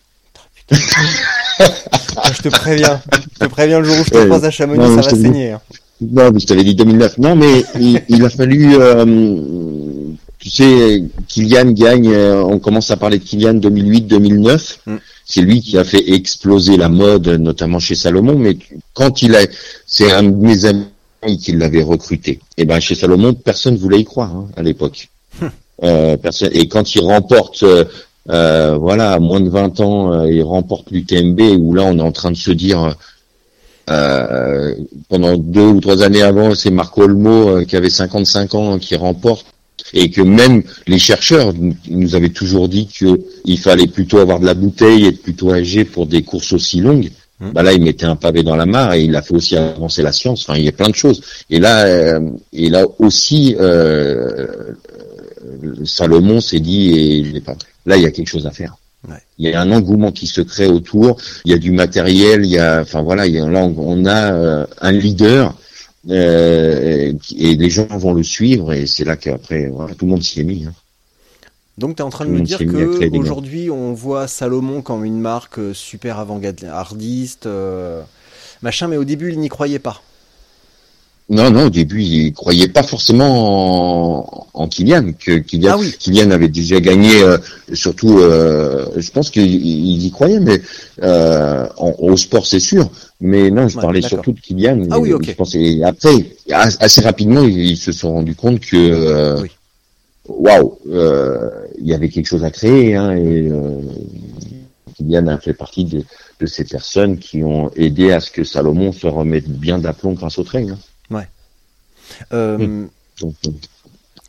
[0.72, 0.76] Ah,
[2.34, 3.02] Je te préviens,
[3.34, 5.52] je te préviens, le jour où je te croise à Chamonix, Non, ça va saigner.
[5.52, 5.62] hein.
[6.02, 7.18] Non, mais je t'avais dit 2009.
[7.20, 9.06] Non, mais il, il a fallu euh,
[10.46, 14.78] tu sais, Kylian gagne, euh, on commence à parler de Kylian 2008-2009.
[14.86, 14.96] Mm.
[15.26, 18.38] C'est lui qui a fait exploser la mode, notamment chez Salomon.
[18.38, 18.56] Mais
[18.94, 19.40] quand il a,
[19.88, 20.86] c'est un de mes amis
[21.42, 22.40] qui l'avait recruté.
[22.58, 25.10] Et ben chez Salomon, personne voulait y croire hein, à l'époque.
[25.84, 26.52] Euh, personne.
[26.54, 27.84] Et quand il remporte, euh,
[28.30, 32.02] euh, voilà, à moins de 20 ans, euh, il remporte l'UTMB, où là on est
[32.02, 32.96] en train de se dire.
[33.90, 34.74] Euh,
[35.10, 38.96] pendant deux ou trois années avant, c'est Marco Olmo euh, qui avait 55 ans qui
[38.96, 39.46] remporte
[39.94, 41.54] et que même les chercheurs
[41.90, 45.52] nous- avaient toujours dit que il fallait plutôt avoir de la bouteille et être plutôt
[45.52, 47.10] âgé pour des courses aussi longues.
[47.40, 47.52] Mhm.
[47.52, 50.02] Bah là, il mettait un pavé dans la mare et il a fait aussi avancer
[50.02, 50.46] la science.
[50.48, 51.22] Enfin, il y a plein de choses.
[51.50, 54.48] Et là, euh, et là aussi, euh,
[55.84, 58.76] Salomon s'est dit, et il est pas- là, il y a quelque chose à faire.
[59.08, 59.16] Ouais.
[59.38, 61.18] Il y a un engouement qui se crée autour.
[61.46, 62.44] Il y a du matériel.
[62.44, 65.54] Il y a, enfin voilà, il y a, là, on- on a euh, un leader
[66.10, 68.74] euh, et les gens vont le suivre.
[68.74, 70.66] Et c'est là qu'après, voilà, tout le monde s'y est mis.
[70.66, 70.74] hein.
[71.78, 72.66] Donc tu es en train de Tout me dire des
[73.10, 78.02] qu'aujourd'hui on voit Salomon comme une marque euh, super avant-gardiste, euh,
[78.62, 80.02] machin, mais au début il n'y croyait pas.
[81.28, 85.92] Non, non, au début, il croyait pas forcément en, en Kylian, que Kylian, Ah oui.
[85.98, 87.40] Kylian avait déjà gagné, euh,
[87.74, 90.62] surtout, euh, je pense qu'il il y croyait, mais
[91.02, 92.92] euh, en- au sport, c'est sûr.
[93.26, 94.88] Mais non, je Ouais, parlais surtout de Kylian.
[94.92, 95.26] Ah oui, ok.
[95.26, 96.14] Je pensais, après,
[96.52, 99.44] as- assez rapidement, ils, se sont rendus compte que, euh,
[100.28, 103.80] waouh, euh, il y avait quelque chose à créer, hein, et euh,
[104.96, 106.04] Kylian a fait partie de,
[106.40, 110.38] de ces personnes qui ont aidé à ce que Salomon se remette bien d'aplomb grâce
[110.38, 110.70] au trail.
[110.70, 110.78] hein.
[112.34, 112.86] Euh.
[113.22, 113.52] Donc, euh,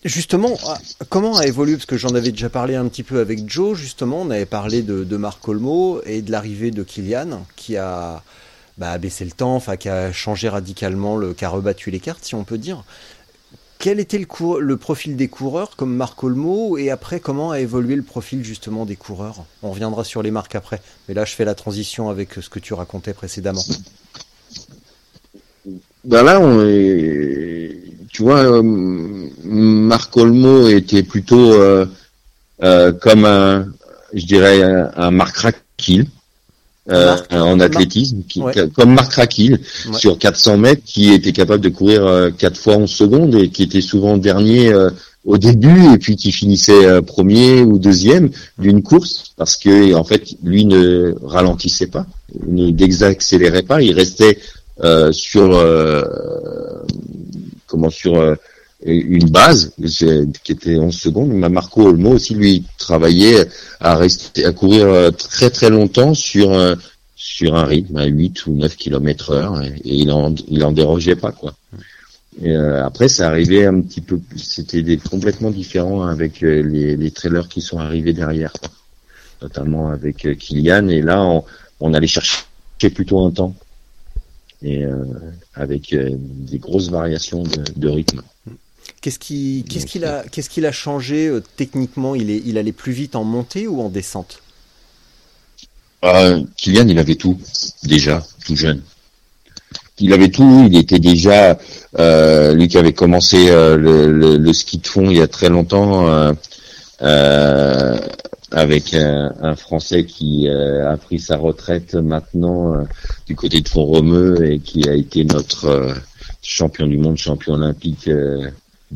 [0.04, 0.78] Justement, ah,
[1.08, 4.22] comment a évolué, parce que j'en avais déjà parlé un petit peu avec Joe, justement,
[4.22, 8.22] on avait parlé de, de Marc Olmo et de l'arrivée de Kylian, qui a
[8.78, 12.24] bah, baissé le temps, enfin qui a changé radicalement, le, qui a rebattu les cartes,
[12.24, 12.84] si on peut dire.
[13.78, 18.02] Quel était le, profil des coureurs comme Marc Olmo et après comment a évolué le
[18.02, 19.44] profil justement des coureurs?
[19.62, 22.58] On reviendra sur les marques après, mais là je fais la transition avec ce que
[22.58, 23.64] tu racontais précédemment.
[26.04, 28.62] Ben là, on est, tu vois, euh,
[29.44, 31.84] Marc Olmo était plutôt euh,
[32.62, 33.66] euh, comme un,
[34.14, 35.44] je dirais, un, Marc
[36.90, 38.52] euh, en athlétisme, qui- Ouais.
[38.74, 39.98] comme Marc Ouais.
[39.98, 43.64] sur 400 mètres, qui était capable de courir euh, 4 fois 11 secondes et qui
[43.64, 44.90] était souvent dernier euh,
[45.24, 50.04] au début et puis qui finissait euh, premier ou deuxième d'une course parce que en
[50.04, 52.06] fait lui ne ralentissait pas,
[52.46, 54.38] ne désaccélérait pas, il restait
[54.84, 56.02] euh, sur euh,
[57.66, 58.34] comment sur euh,
[58.94, 59.72] une base
[60.44, 61.30] qui était 11 secondes.
[61.30, 63.48] Mais Marco Olmo aussi lui travaillait
[63.80, 66.74] à rester à courir euh, très très longtemps sur euh,
[67.16, 70.72] sur un rythme à 8 ou 9 km heure et, et il en il en
[70.72, 71.54] dérogeait pas quoi.
[72.42, 77.48] Euh, après, ça arrivait un petit peu, c'était complètement différent avec euh, les, les trailers
[77.48, 78.68] qui sont arrivés derrière, quoi.
[79.42, 80.88] notamment avec Kylian.
[80.88, 81.44] Et là, on,
[81.80, 82.44] on allait chercher
[82.94, 83.54] plutôt un temps
[84.62, 85.04] et euh,
[85.54, 88.22] avec des grosses variations de, de rythme.
[89.00, 92.14] Qu'est-ce qui, qu'est-ce qu'il a, qu'est-ce qu'il a changé euh, techniquement?
[92.14, 94.42] Il, est, il allait plus vite en montée ou en descente?
[96.04, 97.38] Euh, Kylian, il avait tout
[97.84, 98.82] déjà, tout jeune.
[99.98, 100.66] Il avait tout.
[100.70, 101.58] Il était déjà
[101.98, 103.76] euh, lui qui avait commencé le,
[104.12, 106.34] le- le ski de fond il y a très longtemps
[108.52, 112.82] avec un, un Français qui euh, a pris sa retraite maintenant euh,
[113.26, 115.94] du côté de Font-Romeu et qui a été notre euh,
[116.42, 118.08] champion du monde, champion olympique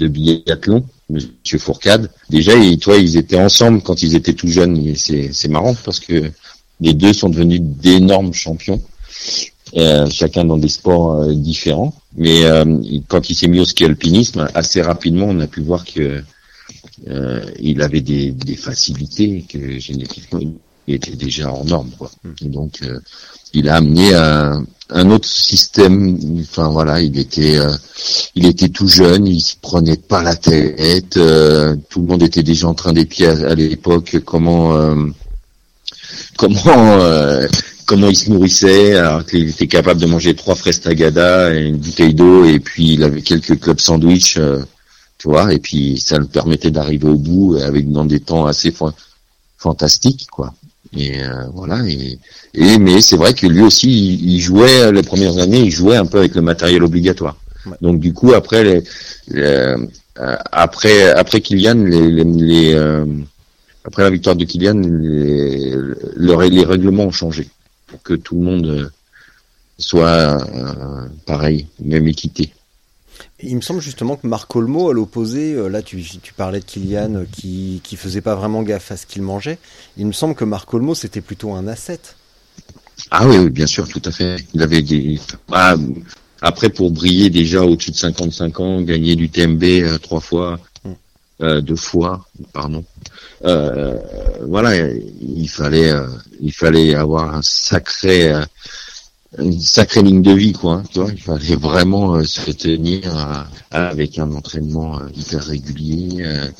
[0.00, 2.10] de biathlon, Monsieur Fourcade.
[2.30, 4.94] Déjà, et toi, ils étaient ensemble quand ils étaient tout jeunes.
[4.96, 6.32] C'est marrant parce que
[6.80, 8.80] les deux sont devenus d'énormes champions,
[9.76, 11.94] euh, chacun dans des sports euh, différents.
[12.16, 12.64] Mais euh,
[13.08, 16.22] quand il s'est mis au ski alpinisme, assez rapidement, on a pu voir que
[17.58, 20.40] il avait des, des facilités, que génétiquement,
[20.86, 21.90] il était déjà en norme.
[21.98, 22.10] Quoi.
[22.42, 22.98] Et donc, euh,
[23.52, 26.18] il a amené un, un autre système.
[26.40, 27.72] Enfin voilà, il était, euh,
[28.34, 31.16] il était tout jeune, il se prenait pas la tête.
[31.16, 34.74] euh, tout le monde était déjà en train d'épier à, à l'époque comment.
[34.76, 35.06] euh,
[36.36, 37.46] comment euh,
[37.86, 41.76] comment il se nourrissait alors qu'il était capable de manger trois fraises tagada et une
[41.76, 44.62] bouteille d'eau et puis il avait quelques clubs sandwich euh,
[45.18, 48.70] tu vois et puis ça le permettait d'arriver au bout avec dans des temps assez
[48.70, 48.94] fa-
[49.58, 50.54] fantastiques quoi
[50.96, 52.18] et euh, voilà et,
[52.54, 55.70] et mais c'est vrai que lui aussi il, il jouait euh, les premières années il
[55.70, 57.36] jouait un peu avec le matériel obligatoire
[57.66, 57.76] Ouais.
[57.82, 58.82] donc du coup après les,
[59.28, 59.76] les, euh,
[60.50, 63.04] après après Kylian les, les, les, euh,
[63.84, 67.48] après la victoire de Kylian, les, le- les règlements ont changé
[67.86, 68.90] pour que tout le monde
[69.78, 70.06] soit
[70.54, 72.52] euh, pareil, même équité.
[73.42, 76.64] Il me semble justement que Marc Olmo, à l'opposé, euh, là tu, tu, parlais de
[76.64, 79.58] Kylian euh, qui, qui faisait pas vraiment gaffe à ce qu'il mangeait.
[79.96, 82.00] Il me semble que Marc Olmo c'était plutôt un asset.
[83.10, 84.36] Ah oui, bien sûr, tout à fait.
[84.54, 85.18] Il avait des.
[85.50, 85.76] Ah,
[86.42, 90.90] après, pour briller déjà au-dessus de 55 ans, gagner du TMB euh, trois fois, mm.
[91.42, 92.84] euh, deux fois, pardon.
[93.44, 93.96] Euh,
[94.46, 95.92] voilà, il fallait,
[96.40, 98.32] il fallait avoir un sacré
[99.38, 100.74] une sacrée ligne de vie, quoi.
[100.74, 105.44] Hein, tu vois, il fallait vraiment euh, se tenir euh, avec un entraînement euh, hyper
[105.44, 106.50] régulier,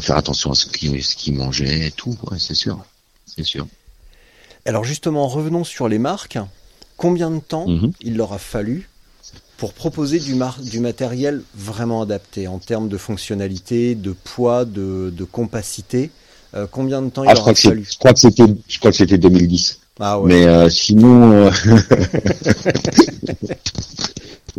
[0.00, 2.16] faire attention à ce qu'il ce mangeait, et tout.
[2.38, 2.84] C'est sûr,
[3.26, 3.66] c'est sûr.
[4.64, 6.38] Alors justement, revenons sur les marques.
[6.96, 7.92] Combien de temps mhm.
[8.02, 8.88] il leur a fallu
[9.56, 15.24] pour proposer du, du matériel vraiment adapté en termes de fonctionnalité, de poids, de, de
[15.24, 16.10] compacité?
[16.70, 17.88] Combien de temps ah, il leur a fallu?
[17.90, 19.80] je crois que c'était 2010.
[20.04, 21.50] Ah Mais euh, sinon, euh,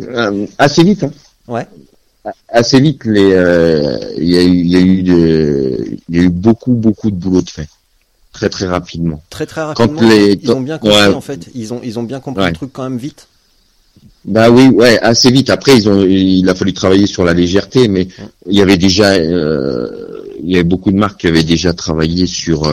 [0.00, 1.04] euh, assez vite.
[1.04, 1.12] Hein.
[1.46, 1.66] Ouais.
[2.48, 5.04] Assez vite, il y, a eu, y a eu,
[6.08, 7.68] il y a eu beaucoup, beaucoup de boulot de fait,
[8.32, 9.22] très, très rapidement.
[9.28, 10.00] Très, très rapidement.
[10.00, 10.32] Quand les...
[10.32, 11.50] Ils ont bien compris en fait.
[11.54, 13.26] Ils ont, ils ont bien compris le truc quand même vite.
[14.24, 15.50] Bah oui, ouais, assez vite.
[15.50, 18.08] Après, ils ont, il a fallu travailler sur la légèreté, mais
[18.46, 19.18] il y avait déjà,
[20.42, 22.70] il y avait beaucoup de marques qui avaient déjà travaillé sur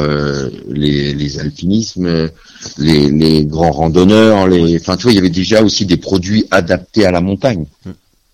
[0.68, 2.30] les, les alpinismes,
[2.78, 7.06] les, grands randonneurs, les, enfin tu vois, il y avait déjà aussi des produits adaptés
[7.06, 7.66] à la montagne.
[7.86, 7.92] Mm.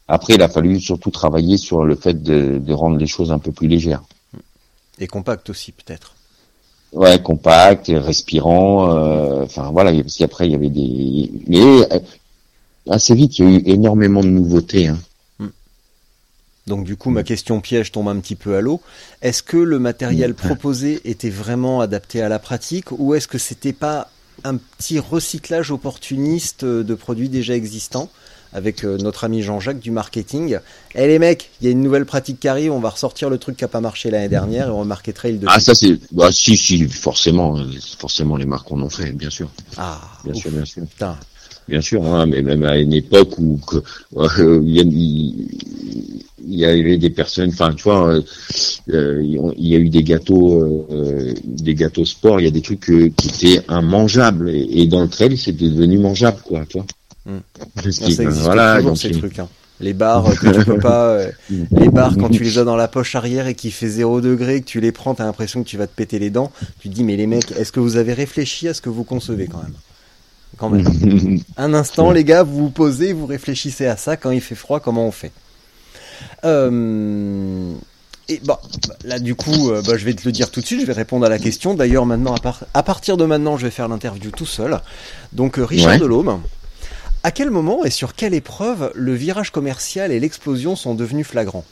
[0.08, 3.52] Après, il a fallu surtout travailler sur le fait de, rendre les choses un peu
[3.52, 4.04] plus légères.
[5.00, 6.16] Et compact aussi, peut-être.
[6.94, 8.96] Ouais, compact, respirant.
[8.96, 12.00] Euh, enfin voilà, parce qu'après il y avait des, mais euh,
[12.90, 14.88] assez vite, il y a eu énormément de nouveautés.
[14.88, 14.98] Hein.
[16.68, 16.70] Mm.
[16.70, 18.82] Donc du coup, ma question piège tombe un petit peu à l'eau.
[19.22, 20.36] Est-ce que le matériel mm.
[20.36, 24.10] proposé était vraiment adapté à la pratique ou est-ce que c'était pas
[24.44, 28.10] un petit recyclage opportuniste de produits déjà existants
[28.54, 30.60] avec euh, notre ami Jean-Jacques du marketing.
[30.96, 33.38] Eh les mecs, il y a une nouvelle pratique qui arrive, on va ressortir le
[33.38, 35.54] truc qui n'a pas marché l'année dernière et on va marquer trail dessus.
[35.54, 37.58] Ah ça c'est, bah si si, forcément,
[37.98, 39.50] forcément les marques en ont fait, bien sûr.
[39.78, 40.84] Ah, bien sûr, bien sûr.
[41.68, 43.60] Bien sûr, hein, mais même à une époque où
[44.16, 45.50] euh, il,
[46.48, 48.22] y avait des personnes, enfin tu vois, euh,
[48.94, 50.88] euh, il y a eu des gâteaux,
[51.44, 55.38] des gâteaux sport, il y a des trucs qui étaient immangeables et, dans le trail
[55.38, 56.88] c'est devenu mangeable quoi, tu vois.
[57.26, 57.42] Hmm.
[58.30, 59.40] voilà, donc, ces trucs.
[59.40, 59.50] Hein.
[59.82, 61.20] Les bars que tu peux pas,
[61.72, 64.62] les bars quand tu les as dans la poche arrière et qui fait 0 degré,
[64.62, 66.52] que tu les prends, t'as l'impression que tu vas te péter les dents.
[66.80, 69.04] Tu te dis mais les mecs, est-ce que vous avez réfléchi à ce que vous
[69.04, 69.74] concevez quand même?
[70.58, 71.40] Quand même.
[71.58, 74.18] Un instant, les gars, vous vous posez, vous réfléchissez à ça.
[74.18, 75.32] Quand il fait froid, comment on fait
[76.46, 77.74] euh...
[78.30, 78.58] Et bon,
[79.06, 80.94] là du coup, euh, bah, je vais te le dire tout de suite, je vais
[80.94, 81.76] répondre à la question.
[81.76, 82.36] D'ailleurs, maintenant,
[82.74, 84.82] à, partir de maintenant, je vais faire l'interview tout seul.
[85.32, 86.42] Donc, euh, Richard Delhomme,
[87.28, 91.66] à quel moment et sur quelle épreuve le virage commercial et l'explosion sont devenus flagrants?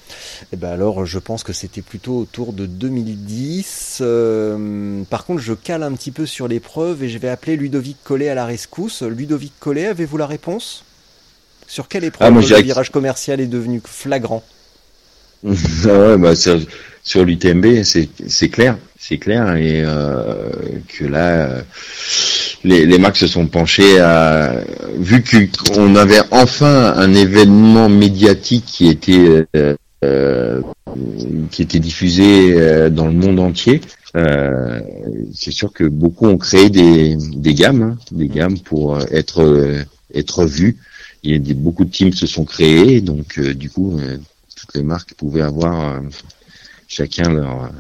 [0.52, 4.00] Eh ben alors, je pense que c'était plutôt autour de 2010.
[4.02, 7.96] Euh, par contre, je cale un petit peu sur l'épreuve et je vais appeler Ludovic
[8.04, 9.02] Collet à la rescousse.
[9.02, 10.84] Ludovic Collet, avez-vous la réponse?
[11.68, 14.44] Sur quelle épreuve ah, le virage commercial est devenu flagrant?
[15.88, 20.50] Ah bah, sur, l'UTMB, c'est clair, c'est clair, et euh,
[20.90, 21.64] que là,
[22.66, 24.54] les, les marques se sont penchées à,
[24.98, 30.62] vu qu'on avait enfin un événement médiatique qui était euh, euh,
[31.52, 33.82] qui était diffusé dans le monde entier.
[35.34, 40.46] c'est sûr que beaucoup ont créé des, des gammes, hein, des gammes pour être être
[40.46, 40.78] vus.
[41.24, 44.00] Il y a des, beaucoup de teams se sont créés, donc du coup
[44.56, 46.00] toutes les marques pouvaient avoir euh,
[46.88, 47.72] chacun leur,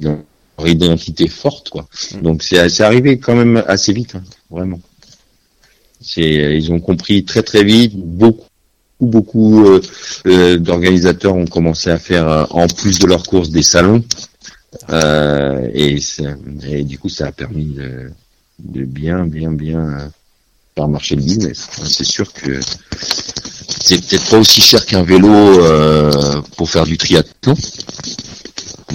[0.00, 0.18] leur,
[0.66, 1.88] identité forte, quoi.
[2.14, 2.22] Mm.
[2.22, 4.80] Donc c'est arrivé quand même assez vite, hein, vraiment.
[6.00, 8.44] C'est ils ont compris très très vite, beaucoup
[9.00, 9.80] beaucoup euh,
[10.26, 14.02] euh, d'organisateurs ont commencé à faire en plus de leurs courses des salons
[14.92, 15.98] et,
[16.66, 18.10] et, du coup ça a permis de,
[18.58, 20.10] de bien bien bien
[20.78, 21.68] faire marcher le business.
[21.84, 22.60] C'est sûr que
[23.80, 27.54] c'est peut-être pas aussi cher qu'un vélo euh, pour faire du triathlon.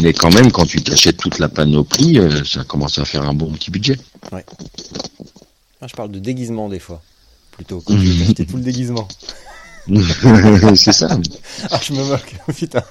[0.02, 3.34] Mais quand même, quand tu t'achètes toute la panoplie, euh, ça commence à faire un
[3.34, 3.98] bon petit budget.
[4.32, 4.46] Ouais.
[5.82, 7.02] Ah, je parle de déguisement des fois,
[7.52, 7.82] plutôt.
[7.82, 7.96] Quand
[8.36, 9.08] tu tout le déguisement.
[10.76, 11.10] c'est ça.
[11.70, 12.82] Ah, je me moque, putain.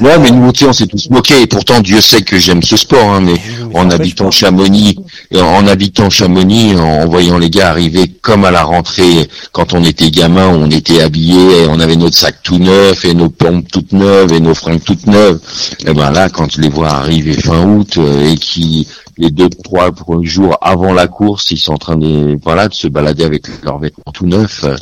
[0.00, 1.42] Ouais, mais nous, on s'est tous moqués.
[1.42, 3.34] Et pourtant, Dieu sait que j'aime ce sport, hein, mais
[3.74, 4.96] en habitant Chamonix,
[5.34, 10.10] en habitant Chamonix, en voyant les gars arriver comme à la rentrée, quand on était
[10.10, 14.32] gamin, on était habillés, on avait notre sac tout neuf et nos pompes toutes neuves
[14.32, 15.40] et nos fringues toutes neuves.
[15.86, 19.48] Et ben là, quand je les vois arriver fin août euh, et qui les deux
[19.48, 19.90] trois
[20.22, 23.78] jours avant la course, ils sont en train de voilà de se balader avec leurs
[23.78, 24.64] vêtements tout neufs.
[24.64, 24.76] Euh,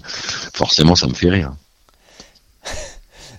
[0.53, 1.53] forcément, ça me fait rire.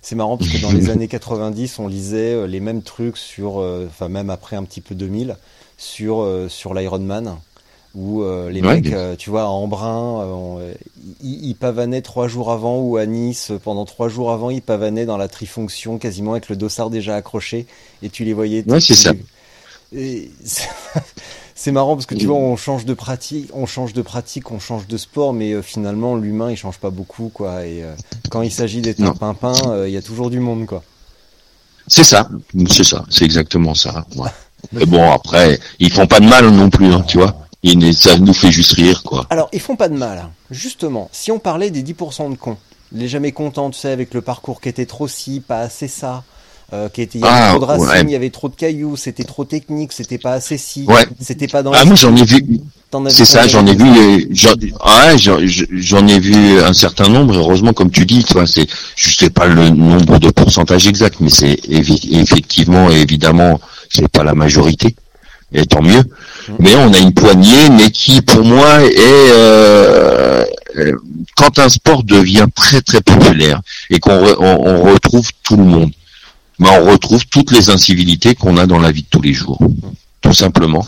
[0.02, 4.08] C'est marrant parce que dans les années 90, on lisait les mêmes trucs sur, enfin
[4.08, 5.36] même après un petit peu 2000,
[5.78, 7.38] sur sur l'Ironman
[7.96, 10.74] où euh, les mecs, euh, tu vois, à Embrun, euh,
[11.22, 15.18] ils, pavanaient trois jours avant, ou à Nice, pendant trois jours avant, ils pavanaient dans
[15.18, 17.66] la trifonction, quasiment avec le dossard déjà accroché,
[18.04, 18.64] et tu les voyais.
[18.68, 19.14] Ouais, c'est ça.
[21.56, 24.60] c'est marrant parce que tu vois, on change de pratique, on change de pratique, on
[24.60, 27.66] change de sport, mais finalement, l'humain, il change pas beaucoup, quoi.
[27.66, 27.84] Et
[28.30, 29.54] quand il s'agit d'être un pimpin,
[29.88, 30.84] il y a toujours du monde, quoi.
[31.88, 32.30] C'est ça,
[32.70, 34.06] c'est ça, c'est exactement ça.
[34.74, 37.49] Mais bon, après, ils font pas de mal non plus, hein, tu vois
[37.94, 39.26] ça nous fait juste rire, quoi.
[39.30, 40.30] Alors, ils font pas de mal.
[40.50, 42.58] Justement, si on parlait des 10% de cons,
[42.92, 46.24] les jamais contents, tu sais, avec le parcours qui était trop si, pas assez ça,
[46.72, 48.56] euh, qui était, il y avait ah, trop de racines, il y avait trop de
[48.56, 50.88] cailloux, c'était trop technique, c'était pas assez si,
[51.20, 52.62] c'était pas dans Ah, moi, j'en ai vu.
[53.10, 54.54] C'est ça, j'en ai vu, j'en,
[55.72, 59.48] j'en ai vu un certain nombre, heureusement, comme tu dis, toi, c'est, je sais pas
[59.48, 64.96] le nombre de pourcentage exact, mais c'est effectivement, évidemment, c'est pas la majorité
[65.54, 66.04] et tant mieux.
[66.60, 70.46] Mais on a une poignée, mais qui pour moi est euh,
[71.36, 75.92] quand un sport devient très très populaire et qu'on on, retrouve tout le monde,
[76.60, 79.60] mais on retrouve toutes les incivilités qu'on a dans la vie de tous les jours
[80.22, 80.86] tout simplement.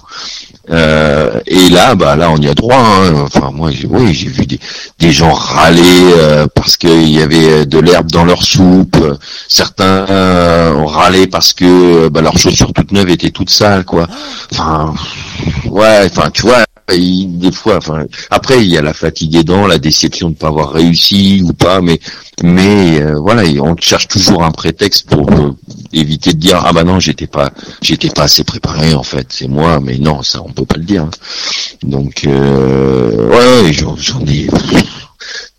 [0.69, 2.77] Euh, et là, bah là, on y a droit.
[2.77, 3.13] Hein.
[3.23, 4.59] Enfin, moi, oui, j'ai vu des,
[4.99, 5.81] des gens râler
[6.17, 8.97] euh, parce qu'il y avait de l'herbe dans leur soupe.
[9.47, 10.91] Certains euh, ont
[11.31, 14.07] parce que bah, leurs chaussures toutes neuves étaient toutes sales, quoi.
[14.51, 14.93] Enfin,
[15.65, 16.63] ouais, enfin, tu vois,
[16.97, 20.47] des fois, enfin, après il y a la fatigue aidant, la déception de ne pas
[20.47, 21.99] avoir réussi ou pas, mais
[22.43, 25.51] mais euh, voilà, on cherche toujours un prétexte pour euh,
[25.93, 29.47] éviter de dire ah bah non j'étais pas j'étais pas assez préparé en fait, c'est
[29.47, 31.03] moi, mais non ça on peut pas le dire.
[31.03, 31.11] Hein.
[31.83, 34.47] Donc euh, ouais, j'en ai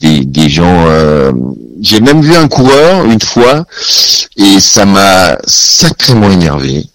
[0.01, 0.87] des, des gens.
[1.81, 3.65] J'ai même vu un coureur une fois
[4.37, 6.87] et ça m'a sacrément énervé.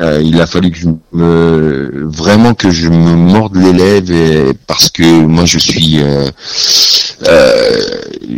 [0.00, 4.90] Euh, il a fallu que je me vraiment que je me morde les lèvres parce
[4.90, 6.30] que moi je suis euh,
[7.26, 7.80] euh,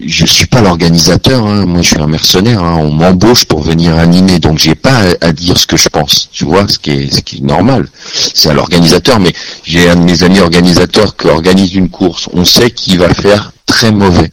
[0.07, 1.67] je suis pas l'organisateur hein.
[1.67, 2.79] moi je suis un mercenaire hein.
[2.81, 4.39] on m'embauche pour venir animer.
[4.39, 6.31] Donc j'ai pas à, dire ce que je pense.
[6.33, 7.87] Tu vois ce qui est ce qui est normal.
[8.35, 9.21] C'est à l'organisateur.
[9.21, 12.31] Mais j'ai un de mes amis organisateurs qui organise une course.
[12.33, 14.31] On sait qu'il va faire très mauvais.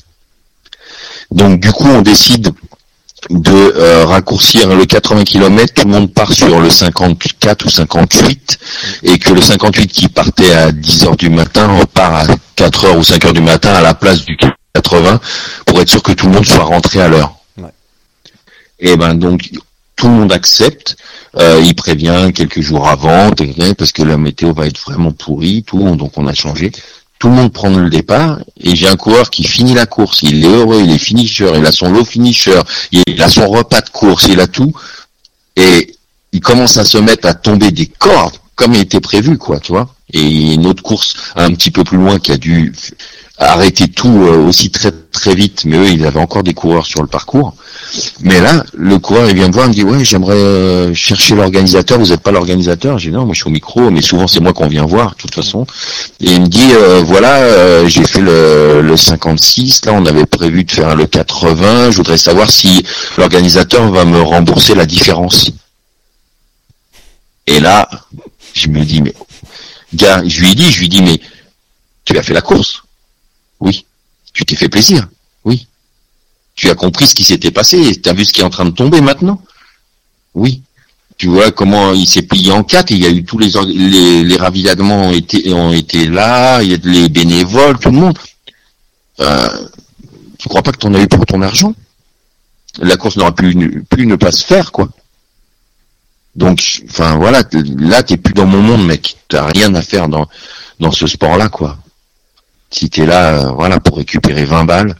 [1.32, 2.51] Donc du coup on décide
[3.30, 8.59] de euh, raccourcir le 80 km, tout le monde part sur le 54 ou 58,
[9.03, 12.97] et que le 58 qui partait à 10 heures du matin repart à 4 heures
[12.97, 14.38] ou 5 heures du matin à la place du
[14.73, 15.19] 80,
[15.65, 17.34] pour être sûr que tout le monde soit rentré à l'heure.
[18.80, 19.49] Et ben donc
[19.95, 20.95] tout le monde accepte,
[21.38, 23.32] euh, il prévient quelques jours avant,
[23.78, 26.71] parce que la météo va être vraiment pourrie, tout, donc on a changé
[27.20, 30.45] tout le monde prend le départ et j'ai un coureur qui finit la course, il
[30.45, 32.61] est heureux, il est finisher, il a son lot finisher,
[32.91, 34.74] il a son repas de course, il a tout
[35.55, 35.95] et
[36.32, 39.72] il commence à se mettre à tomber des cordes comme il était prévu quoi, tu
[39.72, 39.93] vois.
[40.13, 42.74] Et une autre course un petit peu plus loin qui a dû
[43.39, 47.01] arrêter tout euh, aussi très très vite, mais eux ils avaient encore des coureurs sur
[47.01, 47.53] le parcours.
[48.21, 51.35] Mais là, le coureur il vient me voir, il me dit ouais j'aimerais euh, chercher
[51.35, 52.97] l'organisateur, vous n'êtes pas l'organisateur?
[52.97, 55.11] J'ai dit non, moi je suis au micro, mais souvent c'est moi qu'on vient voir
[55.11, 55.67] de toute façon.
[56.19, 60.63] Et il me dit euh, voilà j'ai fait le, le 56, là on avait prévu
[60.63, 62.83] de faire le 80, je voudrais savoir si
[63.17, 65.51] l'organisateur va me rembourser la différence.
[67.45, 67.88] Et là,
[68.53, 69.13] je me dis mais
[69.93, 71.19] gars, je lui ai dit, je lui dis mais
[72.03, 72.81] tu as fait la course
[73.59, 73.85] oui.
[74.33, 75.07] Tu t'es fait plaisir
[75.45, 75.67] Oui.
[76.55, 78.65] Tu as compris ce qui s'était passé Tu as vu ce qui est en train
[78.65, 79.41] de tomber maintenant
[80.33, 80.61] Oui.
[81.17, 84.23] Tu vois comment il s'est plié en quatre, il y a eu tous les les,
[84.23, 88.19] les ont été ont été là, il y a les bénévoles, tout le monde.
[89.19, 89.67] Euh,
[90.37, 91.73] tu crois pas que tu en as eu pour ton argent?
[92.79, 94.89] La course n'aura plus, plus ne pas faire, quoi.
[96.35, 97.41] Donc, enfin voilà,
[97.79, 99.17] là t'es plus dans mon monde, mec.
[99.27, 100.27] T'as rien à faire dans
[100.79, 101.79] dans ce sport-là, quoi
[102.72, 104.95] si tu es là euh, voilà pour récupérer 20 balles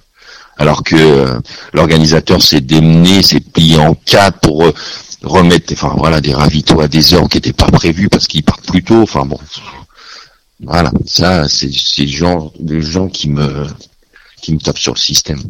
[0.57, 1.39] alors que euh,
[1.74, 4.74] l'organisateur s'est démené, s'est plié en quatre pour euh,
[5.24, 8.65] remettre enfin voilà des ravitaux à des heures qui n'étaient pas prévues parce qu'ils partent
[8.65, 9.39] plus tôt enfin bon.
[10.63, 13.68] Voilà ça c'est c'est genre de gens qui me
[14.41, 15.41] qui me tapent sur le système.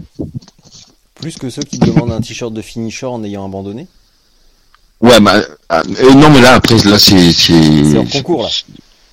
[1.16, 3.88] Plus que ceux qui demandent un t-shirt de finisher en ayant abandonné?
[5.00, 5.42] Ouais bah,
[6.16, 8.50] non mais là après là c'est c'est en concours là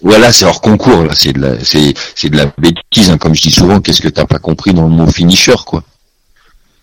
[0.05, 3.17] voilà, c'est hors concours, là, c'est de la, c'est, c'est de la bêtise, hein.
[3.17, 5.83] comme je dis souvent, qu'est-ce que t'as pas compris dans le mot finisher, quoi?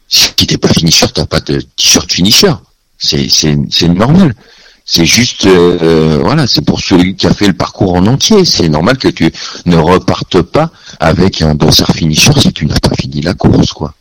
[0.09, 2.51] Si t'es pas finisher, t'as pas de t-shirt finisher.
[2.97, 4.33] C'est, c'est, c'est normal.
[4.85, 8.43] C'est juste, euh, voilà, c'est pour celui qui a fait le parcours en entier.
[8.43, 9.31] C'est normal que tu
[9.65, 13.93] ne repartes pas avec un dossard finisher si tu n'as pas fini la course, quoi.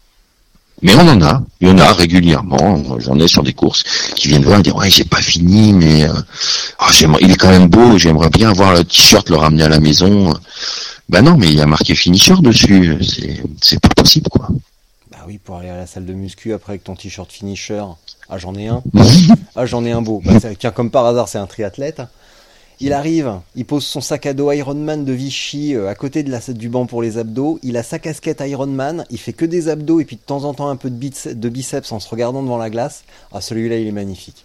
[0.83, 2.99] Mais on en a, il y en a régulièrement.
[2.99, 3.83] J'en ai sur des courses
[4.15, 6.13] qui viennent voir et dire ouais j'ai pas fini, mais euh,
[6.81, 7.99] oh, il est quand même beau.
[7.99, 10.35] J'aimerais bien avoir le t-shirt, le ramener à la maison.
[11.09, 12.99] Ben non, mais il y a marqué finisher dessus.
[13.03, 14.49] C'est c'est pas possible quoi.
[15.11, 17.85] Bah oui, pour aller à la salle de muscu après avec ton t-shirt finisher.
[18.31, 18.83] Ah j'en ai un.
[19.57, 20.23] ah j'en ai un beau.
[20.25, 22.01] Bah, tiens comme par hasard c'est un triathlète.
[22.83, 26.31] Il arrive, il pose son sac à dos Ironman de Vichy euh, à côté de
[26.31, 27.59] la, du banc pour les abdos.
[27.63, 30.55] Il a sa casquette Ironman, il fait que des abdos et puis de temps en
[30.55, 33.05] temps un peu de, biceps, en se regardant devant la glace.
[33.33, 34.45] Ah, celui-là, il est magnifique.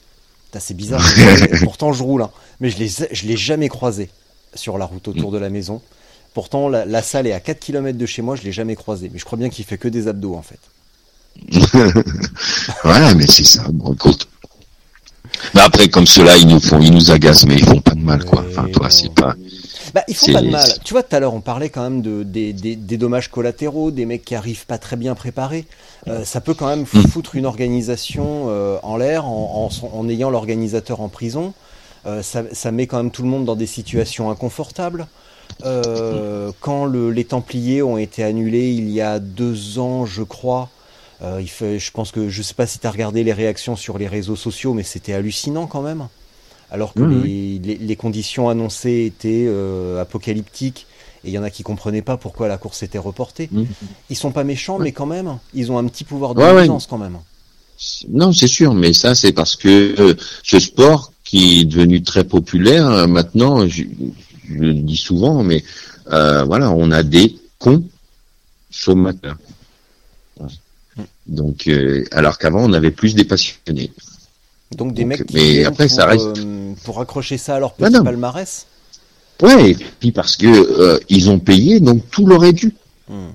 [0.58, 1.06] C'est bizarre.
[1.64, 2.32] pourtant, je roule, hein.
[2.62, 4.10] mais je l'ai, je l'ai jamais croisé
[4.54, 5.82] sur la route autour de la maison.
[6.34, 9.10] Pourtant, la, salle est à 4 km de chez moi, je l'ai jamais croisé.
[9.12, 10.60] Mais je crois bien qu'il fait que des abdos en fait.
[11.74, 13.66] ouais, mais c'est ça.
[13.72, 14.28] Bon, écoute,
[15.54, 18.02] mais après, comme cela, ils nous font, ils nous agacent, mais ils font pas de
[18.02, 18.46] mal, quoi.
[18.50, 19.36] Enfin, toi, c'est pas.
[19.94, 20.68] Bah, ils font pas de mal.
[20.84, 23.92] Tu vois, tout à l'heure, on parlait quand même de, des, des, des, dommages collatéraux,
[23.92, 25.66] des mecs qui arrivent pas très bien préparés.
[26.08, 27.08] Euh, ça peut quand même mm.
[27.08, 31.54] foutre une organisation euh, en l'air en, en, en, ayant l'organisateur en prison.
[32.06, 35.08] Euh, ça, ça, met quand même tout le monde dans des situations inconfortables.
[35.64, 40.70] Quand le, les Templiers ont été annulés il y a deux ans, je crois,
[41.22, 43.76] euh, il fait, je pense que je sais pas si tu as regardé les réactions
[43.76, 46.08] sur les réseaux sociaux, mais c'était hallucinant quand même.
[46.72, 50.88] Alors que les, les, conditions annoncées étaient euh, apocalyptiques
[51.24, 53.50] et il y en a qui comprenaient pas pourquoi la course était reportée.
[53.52, 53.64] Mmh.
[54.10, 56.98] Ils sont pas méchants, mais quand même, ils ont un petit pouvoir de ouais, quand
[56.98, 57.20] même.
[58.10, 62.24] Non, c'est sûr, mais ça c'est parce que euh, ce sport qui est devenu très
[62.24, 63.84] populaire maintenant, je,
[64.50, 65.64] je, le dis souvent, mais
[66.08, 69.38] voilà, on a des consommateurs.
[71.28, 73.92] Donc, euh, alors qu'avant, on avait plus des passionnés.
[74.76, 76.38] Donc des mecs qui mais après, pour, ça reste...
[76.38, 78.66] Euh, pour accrocher ça à leur petit palmarès
[79.42, 82.74] Ouais, et puis parce que euh, ils ont payé, donc tout leur est dû.
[83.10, 83.32] Hmm.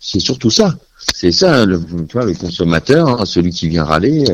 [0.00, 0.76] C'est surtout ça.
[1.14, 4.24] C'est ça, le, tu vois, le consommateur, hein, celui qui vient râler,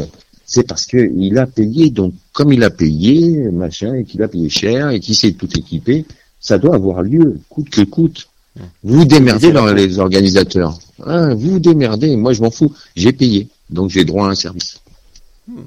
[0.46, 1.90] c'est parce que il a payé.
[1.90, 5.48] Donc, comme il a payé, machin, et qu'il a payé cher, et qu'il s'est tout
[5.59, 6.05] équipé,
[6.40, 8.28] ça doit avoir lieu, coûte que coûte.
[8.57, 10.78] Vous vous démerdez dans les organisateurs.
[11.05, 12.16] Ah, vous vous démerdez.
[12.16, 12.72] Moi, je m'en fous.
[12.94, 13.48] J'ai payé.
[13.70, 14.80] Donc, j'ai droit à un service.
[15.48, 15.62] Hmm.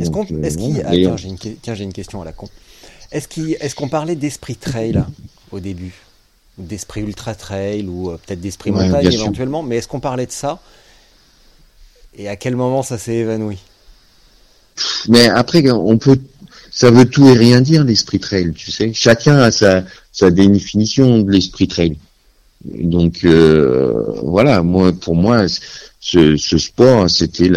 [0.00, 2.48] Est-ce qu'on, est-ce qu'il, Attends, j'ai une, tiens, j'ai une question à la con.
[3.12, 5.04] Est-ce qu'il, est-ce qu'on parlait d'esprit trail
[5.52, 5.94] au début,
[6.58, 10.60] d'esprit ultra trail ou euh, peut-être d'esprit montagne éventuellement, mais est-ce qu'on parlait de ça?
[12.16, 13.58] Et à quel moment ça s'est évanoui?
[15.08, 16.18] Mais après, on peut
[16.74, 18.92] ça veut tout et rien dire l'esprit trail, tu sais.
[18.92, 19.84] Chacun a sa,
[20.14, 21.98] sa définition de l'esprit trail.
[22.64, 25.44] Donc euh, voilà, moi pour moi
[26.00, 27.50] ce, sport c'était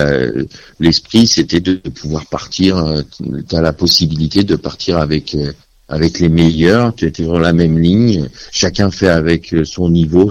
[0.81, 3.01] l'esprit c'était de, pouvoir partir euh,
[3.47, 5.53] tu as la possibilité de partir avec euh,
[5.87, 10.29] avec les meilleurs, tu es sur la même ligne, chacun fait avec son niveau,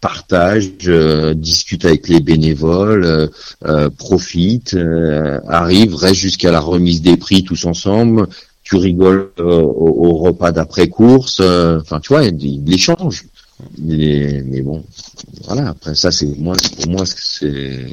[0.00, 3.26] partage, euh, discute avec les bénévoles, euh,
[3.66, 4.76] euh, profite,
[5.46, 8.26] arrive, reste jusqu'à la remise des prix tous ensemble.
[8.70, 11.40] Tu rigoles au, repas d'après course.
[11.40, 13.26] Enfin, tu vois, il l'échange.
[13.78, 14.84] Mais, mais bon,
[15.44, 15.70] voilà.
[15.70, 17.86] Après ça, c'est moi, pour moi, c'est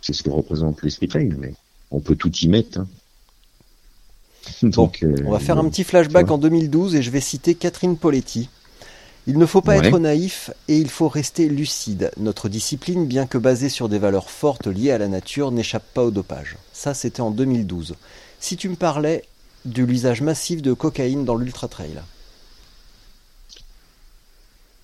[0.00, 1.34] c'est ce que représente l'esprit trail.
[1.36, 1.52] Mais
[1.90, 2.78] on peut tout y mettre.
[2.78, 2.86] Hein.
[4.62, 8.48] Donc, on va faire un petit flashback en 2012 et je vais citer Catherine Poletti.
[9.26, 12.10] Il ne faut pas être naïf et il faut rester lucide.
[12.16, 16.02] Notre discipline, bien que basée sur des valeurs fortes liées à la nature, n'échappe pas
[16.02, 16.56] au dopage.
[16.72, 17.96] Ça, c'était en 2012.
[18.40, 19.24] Si tu me parlais
[19.64, 22.00] de l'usage massif de cocaïne dans l'ultra trail.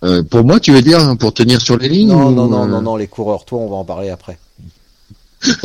[0.04, 2.64] Euh, pour moi, tu veux dire hein, pour tenir sur les lignes Non, non, non,
[2.64, 3.44] euh non, non, les coureurs.
[3.44, 4.38] Toi, on va en parler après.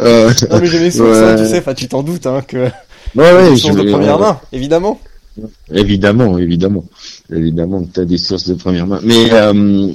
[0.00, 2.68] euh, non, mais j'ai ça, hein, tu sais, tu t'en doutes, hein, que.
[3.14, 5.00] Ouais, ouais, je de première main, évidemment.
[5.72, 6.84] Évidemment, évidemment,
[7.32, 9.00] évidemment que tu as des sources de première main.
[9.02, 9.92] Mais euh,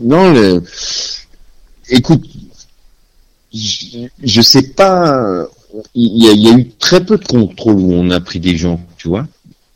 [0.00, 0.60] non,
[1.88, 2.24] écoute,
[3.54, 5.46] je, je sais pas.
[5.94, 9.08] Il y, a, eu très peu de contrôles où on a pris des gens, tu
[9.08, 9.26] vois.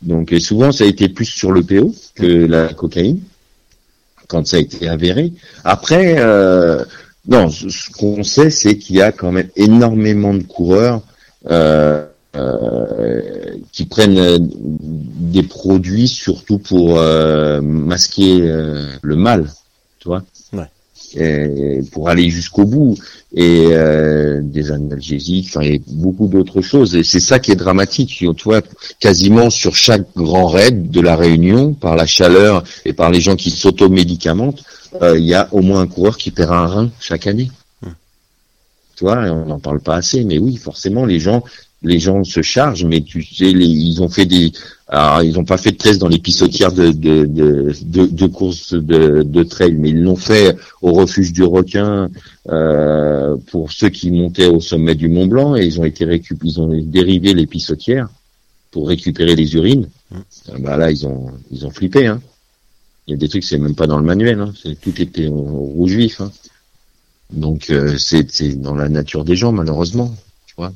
[0.03, 3.21] Donc souvent ça a été plus sur le PO que la cocaïne
[4.29, 5.33] quand ça a été avéré.
[5.65, 6.85] Après, euh,
[7.29, 11.01] non, ce qu'on sait, c'est qu'il y a quand même énormément de coureurs.
[11.49, 12.05] Euh,
[12.37, 18.41] euh, qui prennent euh, des produits surtout pour euh, masquer
[19.01, 19.51] le mal,
[20.01, 20.36] tu vois, et
[21.93, 22.97] pour aller jusqu'au bout
[23.35, 23.69] et
[24.43, 26.97] des analgésiques, enfin, et beaucoup d'autres choses.
[26.97, 28.63] Et c'est ça qui est dramatique, tu vois,
[29.01, 33.37] quasiment sur chaque grand raid de la Réunion, par la chaleur et par les gens
[33.37, 34.63] qui s'automédicamentent,
[35.03, 37.51] il y a au moins un coureur qui perd un rein chaque année.
[38.97, 41.45] Tu vois, on n'en parle pas assez, mais oui, forcément, les gens
[41.83, 44.53] les gens se chargent, mais tu sais, ils ont fait des,
[44.89, 48.27] alors ils n'ont pas fait de test dans les pissotières de de de, de, de
[48.27, 52.09] courses de, de trail, mais ils l'ont fait au refuge du requin
[52.49, 56.39] euh, pour ceux qui montaient au sommet du Mont Blanc et ils ont été récup
[56.45, 58.09] ils ont dérivé les pissotières
[58.71, 59.89] pour récupérer les urines.
[60.11, 60.19] Mmh.
[60.61, 62.07] Bah là ils ont ils ont flippé.
[62.07, 62.21] Hein.
[63.07, 64.41] Il y a des trucs c'est même pas dans le manuel.
[64.41, 64.53] Hein.
[64.81, 66.21] Tout était au rouge vif.
[66.21, 66.33] Hein.
[67.33, 70.15] Donc euh, c'est dans la nature des gens malheureusement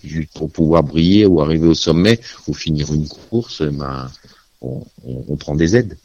[0.04, 4.10] juste pour pouvoir briller ou arriver au sommet ou finir une course, ben,
[4.60, 5.96] on, on, prend des aides.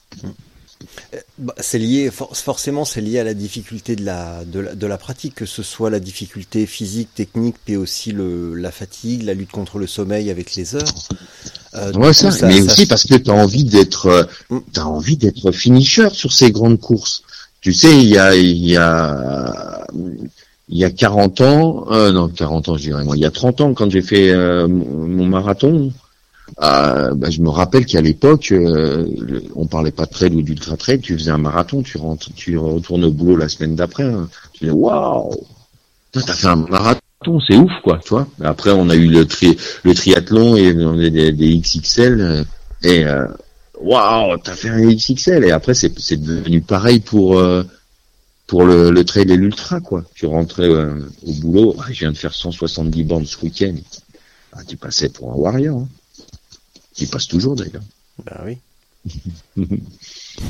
[1.13, 4.87] Euh, bah, c'est lié, forcément, c'est lié à la difficulté de la, de la, de
[4.87, 9.33] la pratique, que ce soit la difficulté physique, technique, mais aussi le, la fatigue, la
[9.33, 10.95] lutte contre le sommeil avec les heures.
[11.75, 14.59] Euh, ouais, ça, mais aussi parce que tu as envie d'être, euh, mm.
[14.73, 17.23] t'as envie d'être finisher sur ces grandes courses.
[17.61, 19.87] Tu sais, il y a, il y a,
[20.67, 23.31] il y a 40 ans, euh, non 40 ans je dirais moi, il y a
[23.31, 25.91] 30 ans quand j'ai fait euh, mon marathon,
[26.61, 29.05] euh, bah, je me rappelle qu'à l'époque, euh,
[29.55, 32.57] on parlait pas de trail ou d'ultra trail, tu faisais un marathon, tu rentres, tu
[32.57, 34.29] retournes au boulot la semaine d'après, hein.
[34.53, 35.31] tu dis waouh,
[36.11, 38.27] t'as fait un marathon, c'est ouf quoi, tu vois.
[38.43, 42.43] Après on a eu le tri le triathlon et on a des, des XXL euh,
[42.83, 43.05] et
[43.81, 47.41] waouh, t'as fait un XXL et après c'est devenu pareil pour
[48.47, 50.03] pour le, le trail et l'ultra, quoi.
[50.13, 53.75] Tu rentrais euh, au boulot, ah, je viens de faire 170 bandes ce week-end.
[54.53, 55.81] Ah, tu passais pour un warrior.
[55.81, 55.87] Hein.
[56.95, 57.83] Tu passes toujours d'ailleurs.
[58.23, 58.57] Ben oui.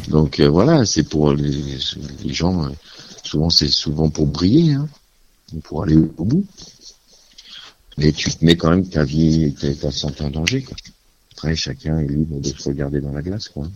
[0.10, 1.78] Donc euh, voilà, c'est pour les,
[2.24, 2.70] les gens, euh,
[3.24, 4.88] souvent c'est souvent pour briller, hein,
[5.64, 6.46] pour aller au bout.
[7.98, 10.64] Mais tu te mets quand même ta vie, ta, ta santé en danger.
[10.64, 10.76] Quoi.
[11.34, 13.50] Après, chacun est libre de se regarder dans la glace.
[13.50, 13.68] Quoi.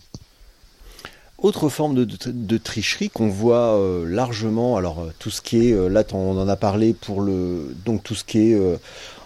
[1.42, 5.72] Autre forme de, de, tricherie qu'on voit euh, largement, alors euh, tout ce qui est,
[5.72, 8.58] euh, là on en a parlé pour le, donc tout ce qui est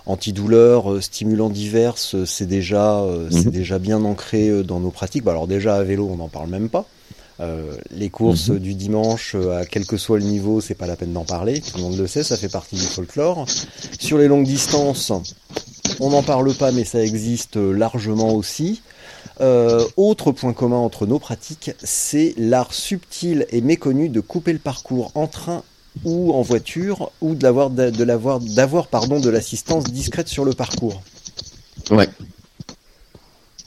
[0.07, 3.51] antidouleur, stimulant divers, c'est déjà, c'est mhm.
[3.51, 5.25] déjà bien ancré dans nos pratiques.
[5.25, 6.87] Bah, alors déjà à vélo, on n'en parle même pas.
[7.91, 8.59] les courses mhm.
[8.59, 11.61] du dimanche, à quel que soit le niveau, c'est pas la peine d'en parler.
[11.61, 13.47] Tout le monde le sait, ça fait partie du folklore.
[13.99, 15.11] Sur les longues distances,
[15.99, 18.83] on n'en parle pas, mais ça existe largement aussi.
[19.41, 24.59] Euh, autre point commun entre nos pratiques, c'est l'art subtil et méconnu de couper le
[24.59, 25.63] parcours en train
[26.05, 31.01] ou en voiture, ou de l'avoir, de d'avoir pardon, de l'assistance discrète sur le parcours.
[31.91, 32.09] Ouais.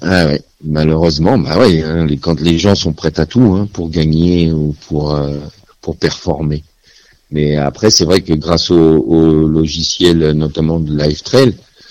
[0.02, 0.42] Ah ouais.
[0.64, 4.76] Malheureusement, bah ouais, hein, quand les gens sont prêts à tout hein, pour gagner ou
[4.88, 5.38] pour euh,
[5.82, 6.64] pour performer.
[7.32, 11.22] Mais après, c'est vrai que grâce au, au logiciel, notamment de Live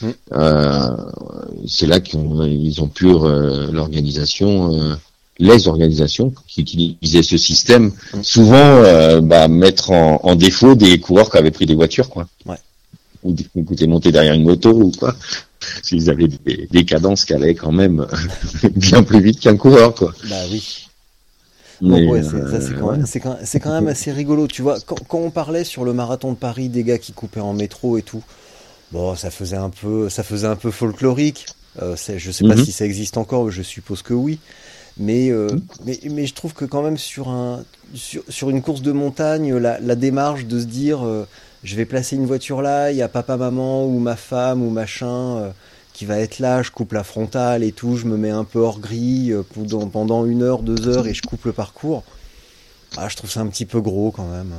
[0.01, 0.09] Mm.
[0.33, 0.97] Euh,
[1.67, 4.95] c'est là qu'ils ont, ils ont pu euh, l'organisation, euh,
[5.39, 8.23] les organisations qui utilisaient ce système, mm.
[8.23, 12.29] souvent bah, mettre en, défaut des coureurs qui avaient pris des voitures, quoi.
[12.45, 12.57] Ouais.
[13.25, 15.15] Ou qui étaient montés derrière une moto ou quoi.
[15.83, 18.07] S'ils avaient des, cadences qui allaient quand même
[18.77, 20.13] bien plus vite qu'un coureur, quoi.
[20.29, 20.83] Bah oui.
[21.83, 22.23] Bon, ouais,
[23.05, 24.47] c'est quand, quand, même assez rigolo.
[24.47, 27.41] Tu vois, quand, quand, on parlait sur le marathon de Paris des gars qui coupaient
[27.41, 28.23] en métro et tout,
[28.93, 31.47] Bon, ça faisait un peu, ça faisait un peu folklorique.
[31.83, 32.65] Euh, je sais pas mhm.
[32.65, 34.39] si ça existe encore, je suppose que oui.
[34.99, 35.63] Mais, euh, mhm.
[35.85, 37.65] mais, mais je trouve que quand même sur, un,
[37.95, 41.27] sur, sur une course de montagne, la, la démarche de se dire euh,
[41.65, 44.71] je vais placer une voiture là, il y a papa, maman ou ma femme ou
[44.71, 45.51] machin euh,
[45.93, 48.61] qui va être là, je coupe la frontale et tout, je me mets un peu
[48.61, 52.05] hors grille pendant, pendant une heure, deux heures et je coupe le parcours.
[52.97, 54.53] Ah, je trouve ça un petit peu gros quand même.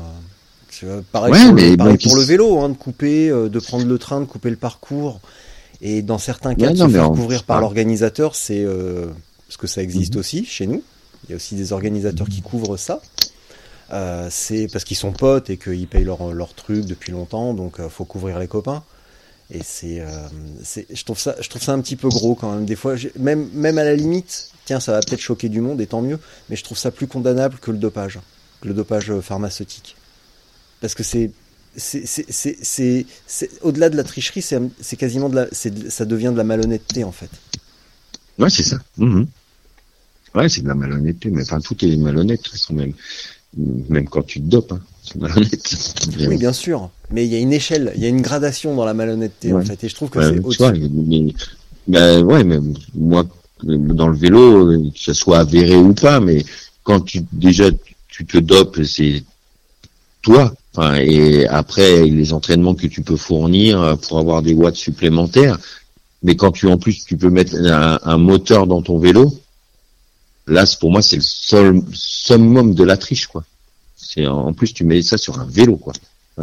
[1.12, 4.20] Pareil, pour, le, pareil pour le vélo, hein, de couper, euh, de prendre le train,
[4.22, 5.20] de couper le parcours.
[5.82, 9.08] Et dans certains cas, de se faire couvrir par l'organisateur, c'est euh,
[9.48, 10.20] parce que ça existe mhm.
[10.20, 10.84] aussi chez nous.
[11.24, 13.02] Il y a aussi des organisateurs qui couvrent ça.
[13.94, 17.80] Euh, c'est parce qu'ils sont potes et qu'ils payent leur, leur truc depuis longtemps, donc
[17.90, 18.84] faut couvrir les copains.
[19.50, 20.04] Et c'est,
[20.94, 22.66] je trouve ça, je trouve ça un petit peu gros quand même.
[22.66, 25.88] Des fois, même, même à la limite, tiens, ça va peut-être choquer du monde et
[25.88, 26.20] tant mieux,
[26.50, 28.20] mais je trouve ça plus condamnable que le dopage,
[28.62, 29.97] que le dopage pharmaceutique
[30.82, 31.32] parce que c'est
[31.78, 33.06] c'est
[33.62, 37.30] au-delà de la tricherie, c'est quasiment de la, ça devient de la malhonnêteté en fait.
[38.40, 38.80] Ouais, c'est ça.
[38.98, 39.28] Mhm.
[40.36, 42.94] Ouais, c'est de la malhonnêteté, mais enfin tout est malhonnête, même
[43.90, 45.76] même quand tu te dopes, hein, c'est malhonnête.
[46.20, 48.86] Oui, bien sûr, mais il y a une échelle, il y a une gradation dans
[48.86, 50.90] la malhonnêteté en fait, et je trouve que c'est au-dessus.
[50.92, 51.34] Mais,
[51.88, 52.60] ben, ouais, mais
[52.94, 53.26] moi,
[53.64, 56.44] dans le vélo, que ce soit avéré ou pas, mais
[56.84, 57.70] quand tu déjà
[58.08, 59.24] tu te dopes, c'est
[60.22, 60.54] toi
[60.84, 65.58] et après les entraînements que tu peux fournir euh, pour avoir des watts supplémentaires.
[66.24, 69.34] Mais quand tu en plus tu peux mettre un, moteur dans ton vélo,
[70.48, 73.44] là pour moi c'est le summum de la triche quoi.
[73.96, 75.94] C'est en plus tu mets ça sur un vélo quoi.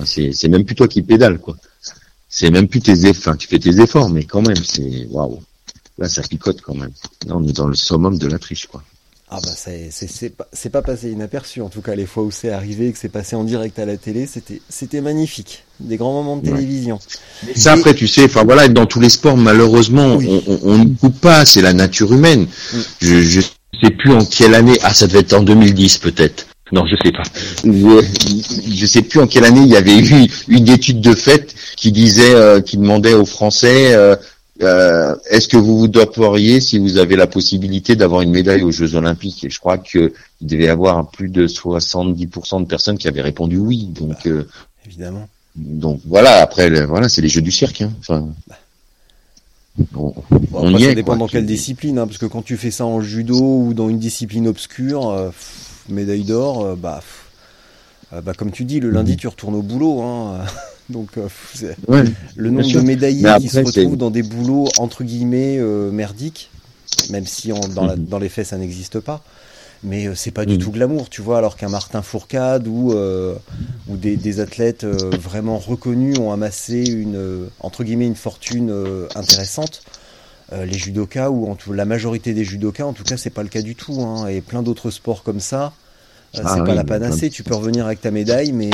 [0.04, 1.56] c'est c'est même plus toi qui pédale quoi.
[2.28, 3.36] c'est même plus tes efforts.
[3.36, 5.40] tu fais tes efforts, mais quand même, c'est waouh.
[5.98, 6.90] Là, ça picote quand même.
[7.26, 8.82] Là, on est dans le summum de la triche, quoi.
[9.36, 12.50] Ah bah c'est c'est pas, pas passé inaperçu en tout cas les fois où c'est
[12.50, 16.36] arrivé que c'est passé en direct à la télé c'était c'était magnifique des grands moments
[16.36, 17.00] de télévision.
[17.56, 20.18] ça après tu sais enfin voilà dans tous les sports malheureusement
[20.62, 22.42] on, ne coupe pas c'est la nature humaine.
[22.42, 22.78] Mm.
[23.00, 26.46] Je je sais plus en quelle année ah ça devait être en 2010 peut-être.
[26.72, 27.22] Non, je sais pas.
[27.62, 31.54] Je, je sais plus en quelle année il y avait eu une étude de fait
[31.76, 34.16] qui disait, euh, qui demandait aux Français euh,
[34.62, 38.70] euh, est-ce que vous vous doperiez si vous avez la possibilité d'avoir une médaille aux
[38.70, 39.44] Jeux Olympiques?
[39.44, 43.58] Et je crois qu'il devait y avoir plus de 70% de personnes qui avaient répondu
[43.58, 43.86] oui.
[43.86, 44.48] Donc, bah, euh,
[44.86, 45.28] évidemment.
[45.56, 46.40] Donc voilà.
[46.40, 47.82] Après, voilà, c'est les Jeux du cirque.
[47.82, 47.92] Hein.
[47.98, 48.56] Enfin, bah.
[50.52, 53.00] on, y ça dépend dans quelle discipline, hein, parce que quand tu fais ça en
[53.00, 55.30] judo ou dans une discipline obscure, euh,
[55.88, 57.02] médaille d'or, bah,
[58.22, 59.18] bah comme tu dis, le lundi mhm.
[59.18, 60.00] tu retournes au boulot.
[60.02, 60.44] Hein.
[60.90, 62.04] Donc, euh,
[62.36, 66.50] le nombre de médaillés qui se retrouvent dans des boulots entre guillemets euh, merdiques,
[67.10, 68.04] même si dans, mhm.
[68.04, 69.22] dans, les faits ça n'existe pas.
[69.82, 70.60] Mais euh, c'est pas du mhm.
[70.60, 76.32] tout glamour, tu vois, alors qu'un Martin Fourcade ou, ou des, athlètes vraiment reconnus ont
[76.32, 78.72] amassé une, entre guillemets, une fortune
[79.14, 79.82] intéressante.
[80.52, 83.48] les judokas ou en tout, la majorité des judokas, en tout cas, c'est pas le
[83.48, 84.02] cas du tout.
[84.02, 85.72] Hein, et plein d'autres sports comme ça,
[86.34, 87.30] c'est ah pas la panacée.
[87.30, 88.70] Tu peux revenir avec ta médaille, mais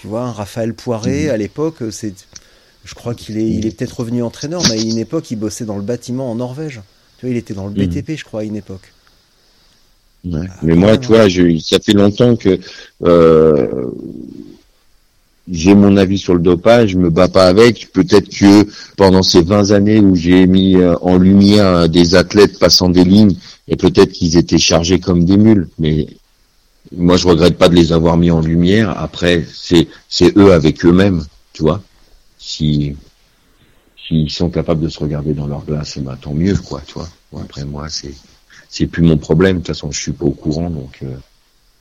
[0.00, 1.30] tu vois, Raphaël Poiré, mhm.
[1.30, 2.14] à l'époque, c'est,
[2.84, 5.64] je crois qu'il est, il est peut-être revenu entraîneur, mais à une époque, il bossait
[5.64, 6.80] dans le bâtiment en Norvège.
[7.18, 7.86] Tu vois, il était dans le mhm.
[7.86, 8.92] BTP, je crois, à une époque.
[10.32, 11.28] Ah, mais moi, tu vois,
[11.60, 12.58] ça fait longtemps que
[13.04, 13.86] euh,
[15.50, 17.92] j'ai mon avis sur le dopage, je me bats pas avec.
[17.92, 22.88] Peut-être que pendant ces 20 années où j'ai mis euh, en lumière des athlètes passant
[22.88, 23.36] des lignes,
[23.68, 26.08] et peut-être qu'ils étaient chargés comme des mules, mais
[26.96, 28.98] moi, je regrette pas de les avoir mis en lumière.
[28.98, 31.82] Après, c'est c'est eux avec eux-mêmes, tu vois.
[32.38, 32.96] Si
[34.06, 37.08] s'ils sont capables de se regarder dans leur glace, bah, tant mieux, quoi, tu vois.
[37.42, 38.14] après, moi, c'est
[38.68, 39.56] c'est plus mon problème.
[39.56, 41.16] De toute façon, je suis pas au courant, donc euh,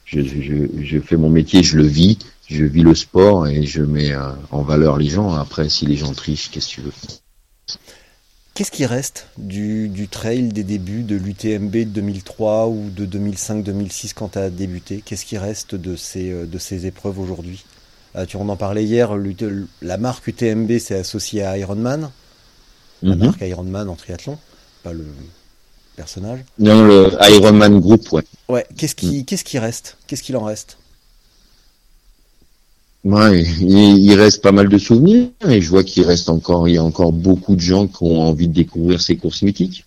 [0.06, 2.18] je, je, je fais mon métier, je le vis,
[2.50, 5.34] je vis le sport et je mets euh, en valeur les gens.
[5.36, 6.94] Après, si les gens trichent, qu'est-ce que tu veux?
[8.58, 14.30] Qu'est-ce qui reste du, trail des débuts de l'UTMB de 2003 ou de 2005-2006 quand
[14.30, 15.04] tu as débuté?
[15.06, 17.64] Qu'est-ce qui reste de ces, euh, de ces épreuves aujourd'hui?
[18.16, 19.12] Euh, tu, On en parlait hier,
[19.84, 22.10] la marque UTMB s'est associée à Ironman,
[23.04, 23.26] la mhm.
[23.26, 24.40] marque Ironman en triathlon,
[24.82, 25.06] pas le
[25.96, 26.40] personnage.
[26.58, 28.24] Non, le Ironman Group, ouais.
[28.50, 29.26] Ouais, qu'est-ce qui, mm.
[29.26, 29.98] qu'est-ce qui reste?
[30.08, 30.80] Qu'est-ce qu'il en reste?
[33.08, 36.78] Ouais, il, reste pas mal de souvenirs et je vois qu'il reste encore, il y
[36.78, 39.86] a encore beaucoup de gens qui ont envie de découvrir ces courses mythiques.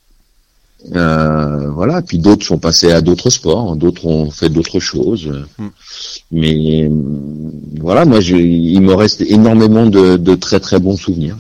[0.97, 5.31] Euh, voilà, puis d'autres sont passés à d'autres sports, d'autres ont fait d'autres choses.
[5.59, 5.69] Hmm.
[6.33, 6.91] Mais
[7.79, 11.37] voilà, moi, je, il me reste énormément de, très très bons souvenirs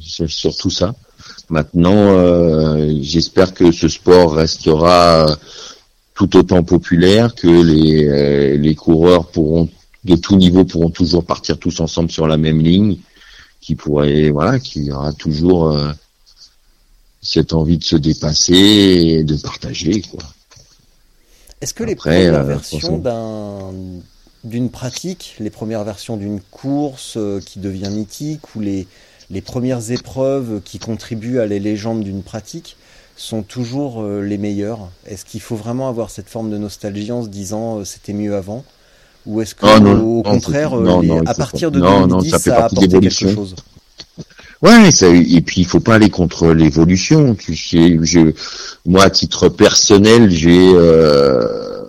[0.00, 0.96] sur tout ça.
[1.48, 5.26] Maintenant, euh, j'espère que ce sport restera
[6.16, 9.68] tout autant populaire, que les, euh, les coureurs pourront
[10.04, 12.98] de tout niveau pourront toujours partir tous ensemble sur la même ligne,
[13.60, 15.92] qui pourrait, voilà, qui aura toujours euh,
[17.20, 20.22] cette envie de se dépasser et de partager, quoi.
[21.60, 23.72] Est-ce que les premières euh, versions d'un
[24.42, 28.88] d'une pratique, les premières versions d'une course euh, qui devient mythique ou les,
[29.30, 32.76] les premières épreuves qui contribuent à les légendes d'une pratique
[33.14, 34.90] sont toujours les meilleures?
[35.06, 38.64] Est-ce qu'il faut vraiment avoir cette forme de nostalgie en se disant c'était mieux avant?
[39.26, 40.72] Ou est-ce que, au contraire,
[41.26, 43.54] à partir de 2010, ça, fait ça a apporté quelque chose?
[44.62, 47.34] Ouais, ça, et puis il faut pas aller contre l'évolution.
[47.34, 48.32] Tu sais, je,
[48.86, 51.82] moi, à titre personnel, j'ai, euh,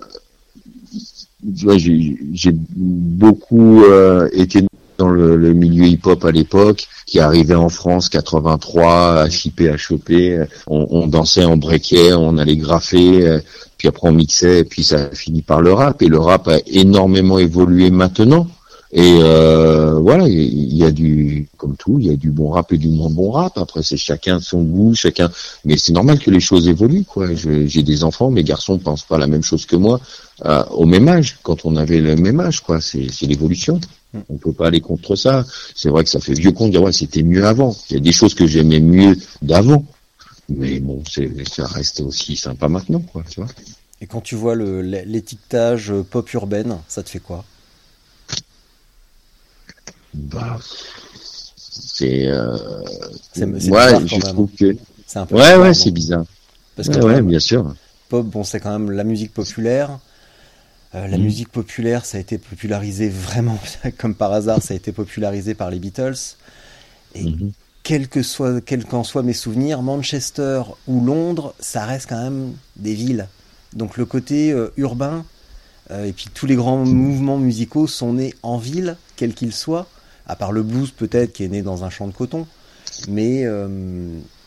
[1.55, 4.65] j'ai beaucoup euh, été
[4.97, 9.77] dans le, le milieu hip-hop à l'époque, qui arrivait en France 83, à chipper, à
[9.77, 10.43] choper.
[10.65, 13.39] On, on dansait en brequet, on allait graffer
[13.83, 16.57] puis après on mixait, et puis ça finit par le rap, et le rap a
[16.67, 18.47] énormément évolué maintenant.
[18.93, 22.71] Et euh, voilà, il y, a du, comme tout, il y a du bon rap
[22.71, 23.57] et du moins bon rap.
[23.57, 25.29] Après, c'est chacun son goût, chacun.
[25.65, 27.27] Mais c'est normal que les choses évoluent, quoi.
[27.35, 29.99] J'ai des enfants, mes garçons pensent pas la même chose que moi
[30.45, 32.79] euh, au même âge, quand on avait le même âge, quoi.
[32.79, 33.81] C'est l'évolution.
[34.29, 35.43] On peut pas aller contre ça.
[35.75, 37.75] C'est vrai que ça fait vieux con de dire ouais, c'était mieux avant.
[37.89, 39.83] Il y a des choses que j'aimais mieux d'avant.
[40.49, 43.49] Mais bon, ça reste aussi sympa maintenant, quoi, tu vois.
[44.01, 47.45] Et quand tu vois l'étiquetage pop urbaine, ça te fait quoi?
[50.13, 50.59] Bah,
[51.57, 52.57] c'est, euh...
[53.33, 54.75] c'est, ouais, je trouve que
[55.07, 56.25] c'est un peu ouais, ouais, c'est bizarre.
[56.75, 57.73] Parce que ouais, bien sûr.
[58.09, 59.99] Pop, bon, c'est quand même la musique populaire.
[60.95, 61.21] Euh, la mm.
[61.21, 63.57] musique populaire, ça a été popularisé vraiment,
[63.97, 66.35] comme par hasard, ça a été popularisé par les Beatles.
[67.15, 67.51] Et mhm.
[67.83, 72.53] Quel que soit, quel qu'en soient mes souvenirs, Manchester ou Londres, ça reste quand même
[72.77, 73.27] des villes.
[73.73, 75.25] Donc le côté euh, urbain,
[75.91, 79.87] euh, et puis tous les grands mouvements musicaux sont nés en ville, quel qu'ils soient,
[80.27, 82.47] à part le blues peut-être qui est né dans un champ de coton.
[83.09, 83.67] Mais, euh,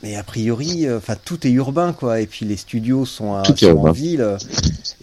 [0.03, 2.21] mais a priori, enfin tout est urbain quoi.
[2.21, 4.37] Et puis les studios sont, à, en ville.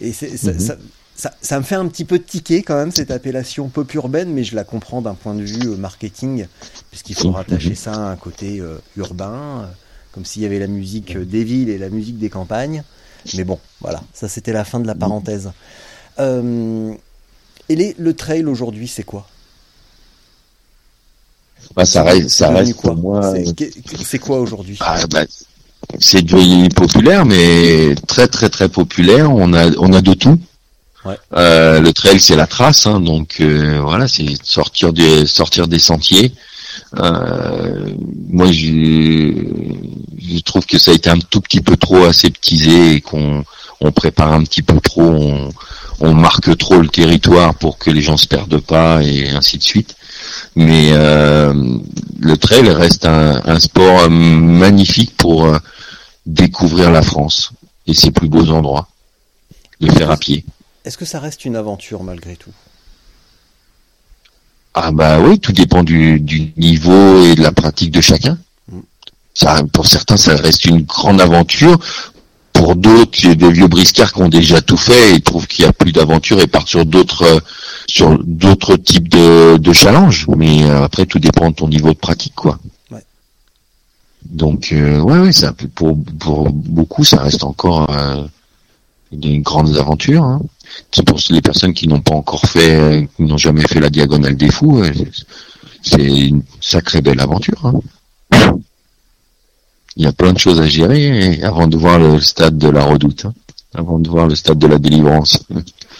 [0.00, 0.76] Et c'est, ça,
[1.16, 4.44] mhm ça, me fait un petit peu tiquer quand même cette appellation pop urbaine, mais
[4.44, 6.46] je la comprends d'un point de vue euh, marketing,
[6.90, 9.66] puisqu'il faut rattacher ça à un côté euh, urbain, euh,
[10.12, 12.82] comme s'il y avait la musique des villes et la musique des campagnes.
[13.34, 15.50] Mais bon, voilà, ça c'était la fin de la parenthèse.
[16.18, 16.24] et
[17.68, 19.26] le trail aujourd'hui, c'est quoi?
[21.74, 23.34] Bah, ça reste, ça reste pour moi.
[24.04, 24.76] C'est quoi aujourd'hui?
[24.80, 25.24] Ah, bah,
[25.98, 29.32] C'est devenu populaire, mais très très très populaire.
[29.32, 30.38] On a on a de tout.
[31.34, 35.78] Euh, le trail, c'est la trace, hein, donc euh, voilà, c'est sortir des sortir des
[35.78, 36.32] sentiers.
[36.98, 37.90] Euh,
[38.28, 43.44] moi, je, trouve que ça a été un tout petit peu trop aseptisé et qu'on
[43.80, 45.52] on prépare un petit peu trop,
[46.00, 49.62] on, marque trop le territoire pour que les gens se perdent pas et ainsi de
[49.62, 49.96] suite.
[50.56, 55.48] Mais le trail reste un, un sport magnifique pour
[56.26, 57.50] découvrir la France
[57.86, 58.88] et ses plus beaux endroits,
[59.80, 60.44] de faire à pied.
[60.84, 62.52] Est-ce que ça reste une aventure malgré tout?
[64.74, 66.20] Ah bah oui, tout dépend du,
[66.56, 68.38] niveau et de la pratique de chacun.
[68.68, 68.80] Mm.
[69.32, 71.78] Ça, pour certains, ça reste une grande aventure.
[72.52, 75.72] Pour d'autres, des vieux briscards qui ont déjà tout fait et trouvent qu'il n'y a
[75.72, 77.42] plus d'aventure et partent sur d'autres
[77.88, 80.26] sur d'autres types de, de challenges.
[80.36, 82.58] Mais euh, après, tout dépend de ton niveau de pratique, quoi.
[84.24, 88.24] Donc, euh, ouais, ouais, ça, pour, pour beaucoup, ça reste encore euh,
[89.12, 90.24] une grande aventure.
[90.24, 90.40] Hein.
[90.92, 94.36] C'est pour les personnes qui n'ont pas encore fait, qui n'ont jamais fait la diagonale
[94.36, 94.82] des fous,
[95.82, 97.66] c'est une sacrée belle aventure.
[97.66, 98.60] Hein.
[99.96, 102.84] Il y a plein de choses à gérer avant de voir le stade de la
[102.84, 103.34] redoute, hein.
[103.74, 105.38] avant de voir le stade de la délivrance.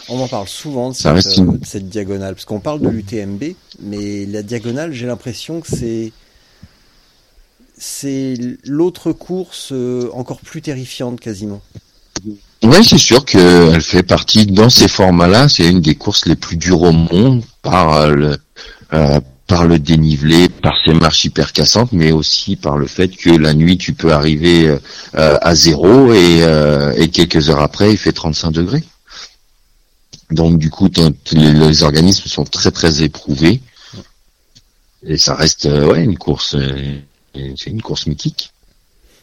[0.09, 4.27] On en parle souvent de, cette, euh, cette, diagonale, parce qu'on parle de l'UTMB, mais
[4.27, 6.13] la diagonale, j'ai l'impression que c'est
[7.77, 8.35] c'est
[8.65, 11.61] l'autre course euh, encore plus terrifiante quasiment.
[12.65, 15.51] Oui, c'est sûr qu'elle fait partie dans ces formats-là.
[15.51, 18.39] C'est une des courses les plus dures au monde par euh, le
[18.95, 23.29] euh, par le dénivelé, par ses marches hyper cassantes, mais aussi par le fait que
[23.29, 26.41] la nuit tu peux arriver euh, à zéro et,
[26.97, 28.83] et quelques heures après il fait 35 degrés.
[30.31, 30.89] Donc du coup
[31.33, 33.61] les, organismes sont très très éprouvés
[35.03, 36.57] et ça reste ouais une course
[37.35, 38.53] c'est une course mythique.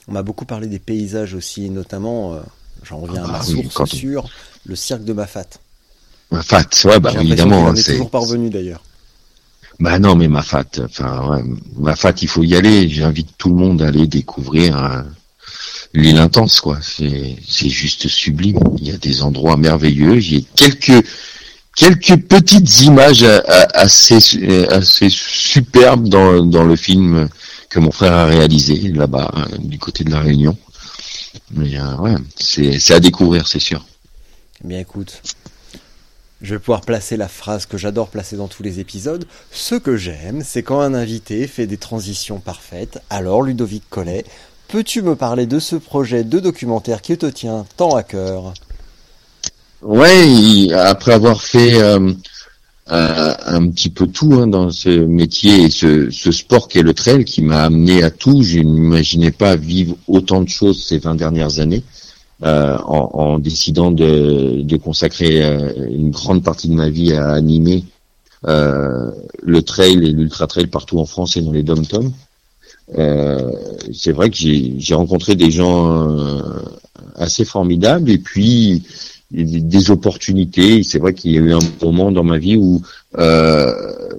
[0.08, 2.40] On m'a beaucoup parlé des paysages aussi, notamment
[2.84, 4.30] j'en reviens à ma ah source sûre,
[4.66, 5.48] le cirque de Mafat.
[6.32, 7.66] Mafat, ouais, bah évidemment.
[7.66, 8.82] On est toujours parvenu d'ailleurs.
[9.80, 11.44] Bah non, mais Mafat, enfin, ouais,
[11.78, 12.88] Mafat, il faut y aller.
[12.90, 15.06] J'invite tout le monde à aller découvrir hein,
[15.94, 16.80] l'île intense, quoi.
[16.82, 18.60] C'est, c'est juste sublime.
[18.78, 20.20] Il y a des endroits merveilleux.
[20.20, 21.06] J'ai quelques
[21.76, 23.26] quelques petites images
[23.74, 24.18] assez
[24.70, 27.30] assez superbes dans dans le film
[27.72, 30.58] que mon frère a réalisé là-bas euh, du côté de la Réunion.
[31.52, 33.86] Mais euh, ouais, c'est à découvrir, c'est sûr.
[34.64, 35.22] Eh bien écoute,
[36.42, 39.26] je vais pouvoir placer la phrase que j'adore placer dans tous les épisodes.
[39.52, 43.02] Ce que j'aime, c'est quand un invité fait des transitions parfaites.
[43.10, 44.26] Alors Ludovic Collet,
[44.68, 48.54] peux-tu me parler de ce projet de documentaire qui te tient tant à cœur?
[49.82, 52.14] Ouais, après avoir fait euh,
[52.92, 57.24] un petit peu tout hein, dans ce métier et ce, ce sport qu'est le trail
[57.24, 58.44] qui m'a amené à tout.
[58.44, 61.84] Je n'imaginais pas vivre autant de choses ces 20 dernières années
[62.44, 67.30] euh, en, en, décidant de, de consacrer euh, une grande partie de ma vie à
[67.32, 67.86] animer
[68.48, 69.12] euh,
[69.44, 72.12] le trail et l'ultra trail partout en France et dans les dom-toms.
[72.98, 73.52] Euh,
[73.94, 76.42] c'est vrai que j'ai rencontré des gens euh,
[77.16, 78.84] assez formidables et puis
[79.32, 80.84] des opportunités.
[80.84, 82.82] C'est vrai qu'il y a eu un moment dans ma vie où,
[83.18, 83.74] euh,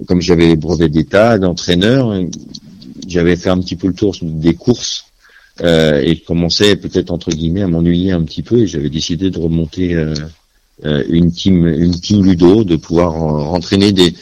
[0.06, 2.14] comme j'avais les brevets d'état d'entraîneur,
[3.06, 5.04] j'avais fait un petit peu le tour des courses
[5.60, 9.30] euh, et je commençais peut-être entre guillemets à m'ennuyer un petit peu et j'avais décidé
[9.30, 10.14] de remonter euh,
[10.84, 14.14] euh une team, une team ludo, de pouvoir entraîner des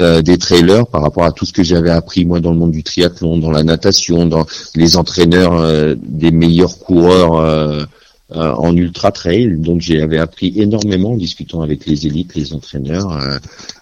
[0.00, 2.70] euh, des trailers par rapport à tout ce que j'avais appris moi dans le monde
[2.70, 7.86] du triathlon, dans la natation, dans les entraîneurs euh, des meilleurs coureurs
[8.32, 9.58] euh, en ultra trail.
[9.58, 13.38] Donc j'avais appris énormément en discutant avec les élites, les entraîneurs, euh,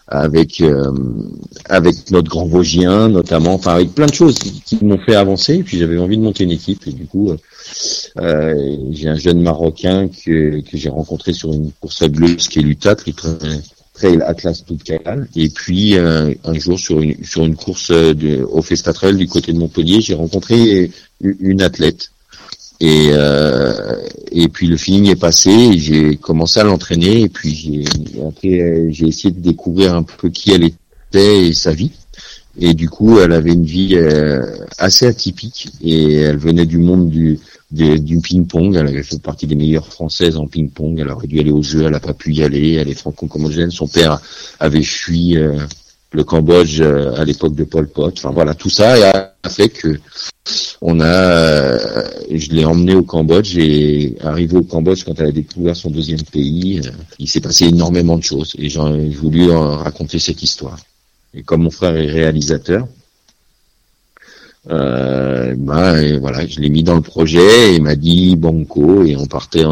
[0.07, 0.90] avec euh,
[1.68, 5.57] avec notre grand Vosgien notamment, enfin avec plein de choses qui, m'ont fait avancer.
[5.57, 7.30] Et puis j'avais envie de monter une équipe et du coup
[8.16, 12.96] j'ai un jeune Marocain que que j'ai rencontré sur une course fabuleuse qui est l'UTA,
[12.96, 15.28] Trail Atlas Toubkal.
[15.36, 19.53] Et puis un jour sur une sur une course de, au Festa Trail du côté
[19.53, 20.90] de Montpellier, j'ai rencontré
[21.20, 22.12] une athlète.
[22.81, 23.11] Et
[24.31, 25.79] et puis le feeling est passé.
[25.79, 27.85] J'ai commencé à l'entraîner et puis
[28.26, 31.93] après j'ai essayé de découvrir un peu qui elle était et sa vie.
[32.61, 34.45] Et du coup, elle avait une vie euh,
[34.79, 37.39] assez atypique et elle venait du monde du,
[37.70, 38.74] du ping-pong.
[38.74, 40.99] Elle avait fait partie des meilleures françaises en ping-pong.
[40.99, 42.74] Elle aurait dû aller au jeu, elle n'a pas pu y aller.
[42.74, 43.70] Elle est franco-comogène.
[43.70, 44.20] Son père
[44.59, 45.57] avait fui euh,
[46.12, 48.14] le Cambodge euh, à l'époque de Pol Pot.
[48.16, 48.94] Enfin voilà, tout ça
[49.42, 49.98] a fait que
[50.80, 51.78] on a,
[52.30, 56.22] je l'ai emmené au Cambodge et arrivé au Cambodge quand elle a découvert son deuxième
[56.22, 56.80] pays,
[57.18, 60.78] il s'est passé énormément de choses et j'ai voulu raconter cette histoire.
[61.34, 62.86] Et comme mon frère est réalisateur,
[64.70, 69.16] euh, ben, voilà, je l'ai mis dans le projet et il m'a dit banco et
[69.16, 69.64] on partait,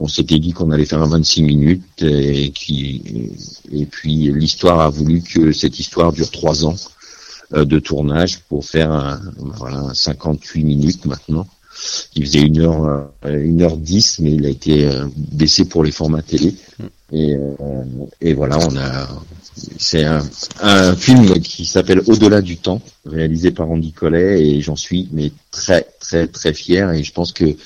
[0.00, 3.30] on s'était dit qu'on allait faire un 26 minutes et qui
[3.72, 6.76] et puis l'histoire a voulu que cette histoire dure trois ans
[7.54, 11.46] euh, de tournage pour faire un, voilà 58 minutes maintenant.
[12.14, 15.92] Il faisait une heure euh, une heure dix, mais il a été baissé pour les
[15.92, 16.54] formats télé.
[16.78, 16.84] Mm.
[17.12, 17.36] Et,
[18.20, 19.08] et voilà, on a
[19.78, 20.22] c'est un,
[20.60, 25.32] un, film qui s'appelle Au-delà du temps, réalisé par Andy Collet, et j'en suis mais
[25.50, 26.92] très très très fier.
[26.92, 27.56] Et je pense que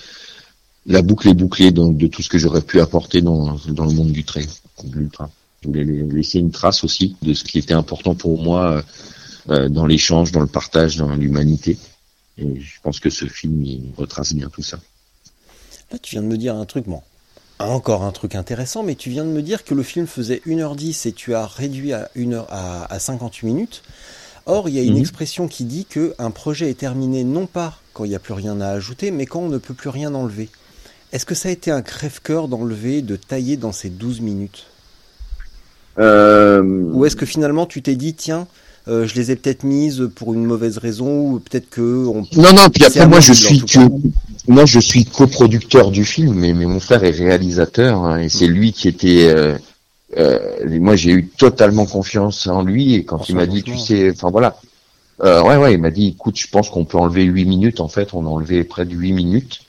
[0.86, 3.92] la boucle est bouclée donc de tout ce que j'aurais pu apporter dans, dans le
[3.92, 4.48] monde du trail,
[4.84, 5.30] de l'ultra.
[5.62, 8.82] Je voulais laisser une trace aussi de ce qui était important pour moi
[9.50, 11.76] euh, dans l'échange, dans le partage, dans l'humanité.
[12.38, 14.78] Et je pense que ce film il retrace bien tout ça.
[15.92, 17.02] Là, tu viens de me dire un truc, bon,
[17.58, 21.08] encore un truc intéressant, mais tu viens de me dire que le film faisait 1h10
[21.08, 23.82] et tu as réduit à, 1 heure, à, 58 minutes.
[24.46, 25.00] Or, il y a une mhm.
[25.00, 28.32] expression qui dit que un projet est terminé non pas quand il n'y a plus
[28.32, 30.48] rien à ajouter, mais quand on ne peut plus rien enlever.
[31.12, 34.66] Est-ce que ça a été un crève-cœur d'enlever, de tailler dans ces 12 minutes?
[35.98, 38.46] Euh, Ou est-ce que finalement tu t'es dit, tiens,
[38.88, 42.06] euh, je les ai peut-être mises pour une mauvaise raison, ou peut-être que...
[42.06, 42.26] On...
[42.40, 43.80] Non, non, puis après moi je suis que
[44.48, 48.46] moi, je suis coproducteur du film, mais, mais, mon frère est réalisateur, hein, et c'est
[48.46, 49.28] lui qui était.
[49.28, 49.56] Euh,
[50.16, 50.38] euh,
[50.80, 54.30] moi, j'ai eu totalement confiance en lui, et quand il m'a dit, tu sais, enfin
[54.30, 54.56] voilà,
[55.22, 57.80] euh, ouais, ouais, il m'a dit, écoute, je pense qu'on peut enlever huit minutes.
[57.80, 59.60] En fait, on a enlevé près de huit minutes.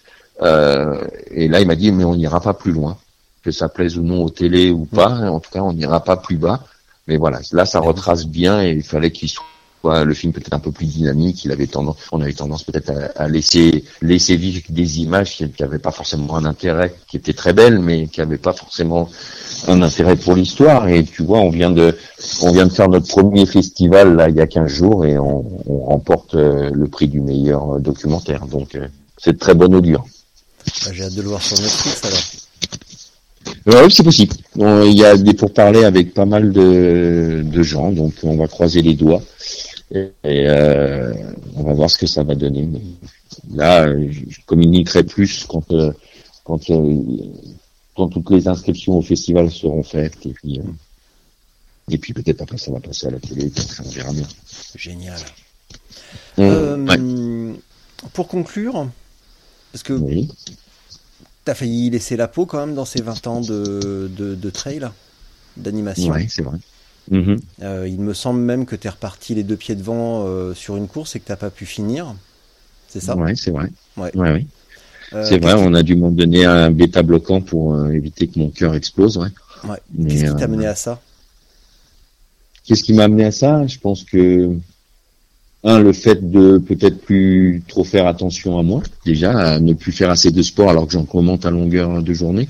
[0.41, 2.97] Euh, et là, il m'a dit, mais on n'ira pas plus loin,
[3.43, 5.09] que ça plaise ou non aux télé ou pas.
[5.09, 6.63] En tout cas, on n'ira pas plus bas.
[7.07, 9.43] Mais voilà, là, ça retrace bien, et il fallait qu'il soit
[9.83, 11.43] le film peut-être un peu plus dynamique.
[11.45, 15.79] Il avait tendance, on avait tendance peut-être à, laisser laisser vivre des images qui n'avaient
[15.79, 19.09] pas forcément un intérêt, qui étaient très belles, mais qui n'avaient pas forcément
[19.67, 20.87] un intérêt pour l'histoire.
[20.87, 21.97] Et tu vois, on vient de
[22.43, 25.43] on vient de faire notre premier festival là il y a 15 jours et on,
[25.67, 28.45] remporte euh, le prix du meilleur documentaire.
[28.45, 28.87] Donc euh,
[29.17, 30.05] c'est de très bonne augure.
[30.85, 33.83] Bah, j'ai hâte de le voir sur Netflix alors.
[33.83, 34.33] Oui, c'est possible.
[34.55, 38.81] il y a des pourparlers avec pas mal de, de gens, donc on va croiser
[38.81, 39.21] les doigts.
[39.93, 41.13] Et, euh,
[41.55, 42.69] on va voir ce que ça va donner.
[43.53, 45.91] là, je communiquerai plus quand euh,
[46.45, 47.01] quand euh,
[47.95, 50.61] quand toutes les inscriptions au festival seront faites et puis
[51.89, 53.51] et puis peut-être après ça va passer à la télé,
[53.85, 54.27] on verra bien.
[54.75, 55.19] Génial.
[56.37, 57.55] Mmh,
[58.13, 58.87] pour conclure,
[59.71, 60.29] parce que oui.
[61.45, 64.49] tu as failli laisser la peau quand même dans ces 20 ans de, de, de
[64.49, 64.87] trail,
[65.57, 66.13] d'animation.
[66.13, 66.57] Oui, c'est vrai.
[67.09, 67.39] Mhm.
[67.63, 70.77] Euh, il me semble même que tu es reparti les deux pieds devant euh, sur
[70.77, 72.13] une course et que tu pas pu finir.
[72.87, 73.15] C'est ça?
[73.17, 73.69] Oui, c'est vrai.
[73.97, 74.15] Ouais.
[74.15, 74.45] Ouais,
[75.13, 78.49] euh, c'est vrai, on a dû m'en donner un bêta bloquant pour éviter que mon
[78.49, 79.17] cœur explose.
[79.17, 79.77] Ouais.
[80.07, 81.01] Qu'est-ce qui t'a amené à ça?
[82.63, 83.65] Qu'est-ce qui m'a amené à ça?
[83.67, 84.55] Je pense que
[85.63, 89.91] un, le fait de peut-être plus trop faire attention à moi, déjà, à ne plus
[89.91, 92.49] faire assez de sport alors que j'en commente à longueur de journée.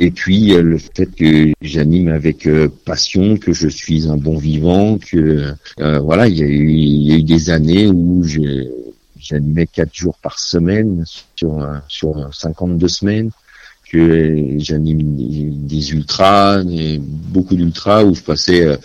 [0.00, 4.38] Et puis euh, le fait que j'anime avec euh, passion, que je suis un bon
[4.38, 8.24] vivant, que euh, voilà, il y, a eu, il y a eu des années où
[9.18, 11.04] j'animais quatre jours par semaine
[11.36, 13.30] sur sur 52 semaines,
[13.94, 15.14] que j'anime
[15.66, 18.76] des ultras, beaucoup d'ultras où je passais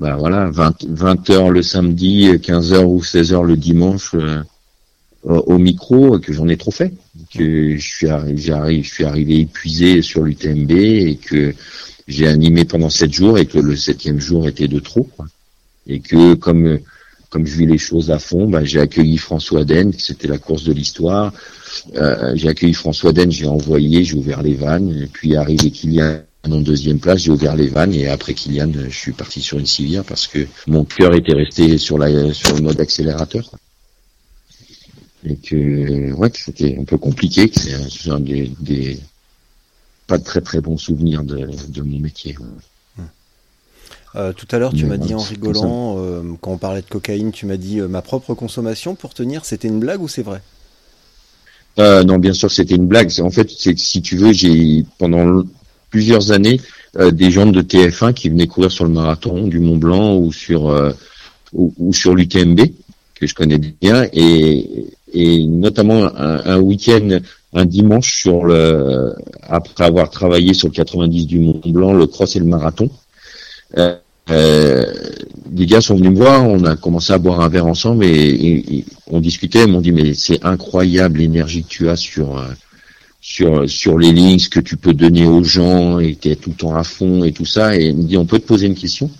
[0.00, 4.16] bah voilà 20, 20 heures le samedi, 15 heures ou 16 heures le dimanche
[5.22, 6.92] au micro que j'en ai trop fait,
[7.32, 11.54] que je suis arrivé, je suis arrivé épuisé sur l'UTMB et que
[12.08, 15.08] j'ai animé pendant sept jours et que le septième jour était de trop,
[15.86, 16.80] et que comme
[17.30, 20.64] comme je vis les choses à fond, bah, j'ai accueilli François Den, c'était la course
[20.64, 21.32] de l'histoire.
[21.94, 26.22] Euh, j'ai accueilli François Den, j'ai envoyé, j'ai ouvert les vannes, et puis arrivé Kylian
[26.44, 27.94] en deuxième place, j'ai ouvert les vannes.
[27.94, 31.78] Et après Kylian, je suis parti sur une civière parce que mon cœur était resté
[31.78, 33.50] sur la sur le mode accélérateur.
[35.24, 38.98] Et que ouais que c'était un peu compliqué que c'est un des, des,
[40.06, 42.36] pas de très très bons souvenirs de, de mon métier.
[44.14, 47.30] Euh, tout à l'heure, tu m'as dit en rigolant, euh, quand on parlait de cocaïne,
[47.30, 49.44] tu m'as dit ma propre consommation pour tenir.
[49.44, 50.40] C'était une blague ou c'est vrai?
[51.78, 53.10] Non, bien sûr, c'était une blague.
[53.20, 55.44] En fait, c'est si tu veux, j'ai pendant
[55.90, 56.60] plusieurs années
[57.12, 60.94] des gens de TF1 qui venaient courir sur le marathon du Mont Blanc ou sur
[61.52, 62.60] ou, sur l'UTMB
[63.14, 67.18] que je connais bien et, notamment un, week-end
[67.54, 72.36] un dimanche sur le après avoir travaillé sur le 90 du Mont Blanc, le cross
[72.36, 72.90] et le marathon.
[73.76, 73.96] Euh,
[74.30, 74.92] euh,
[75.46, 78.84] des gars sont venus me voir, on a commencé à boire un verre ensemble et,
[79.06, 79.64] on discutait.
[79.64, 82.48] Ils m'ont dit mais c'est incroyable l'énergie que tu as sur euh,
[83.20, 86.56] sur sur les lignes, ce que tu peux donner aux gens et es tout le
[86.56, 87.76] temps à fond et tout ça.
[87.76, 89.10] Et il me dit on peut te poser une question?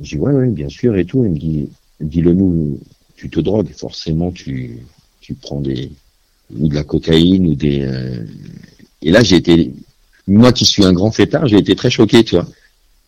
[0.00, 1.24] Je dis ouais ouais bien sûr et tout.
[1.24, 1.68] Il me dit
[2.00, 2.80] dis-le nous,
[3.16, 4.78] tu te drogues forcément tu
[5.20, 5.90] tu prends des
[6.58, 8.24] ou de la cocaïne ou des euh,
[9.02, 9.72] et là j'ai été
[10.26, 12.46] moi qui suis un grand fêtard j'ai été très choqué tu vois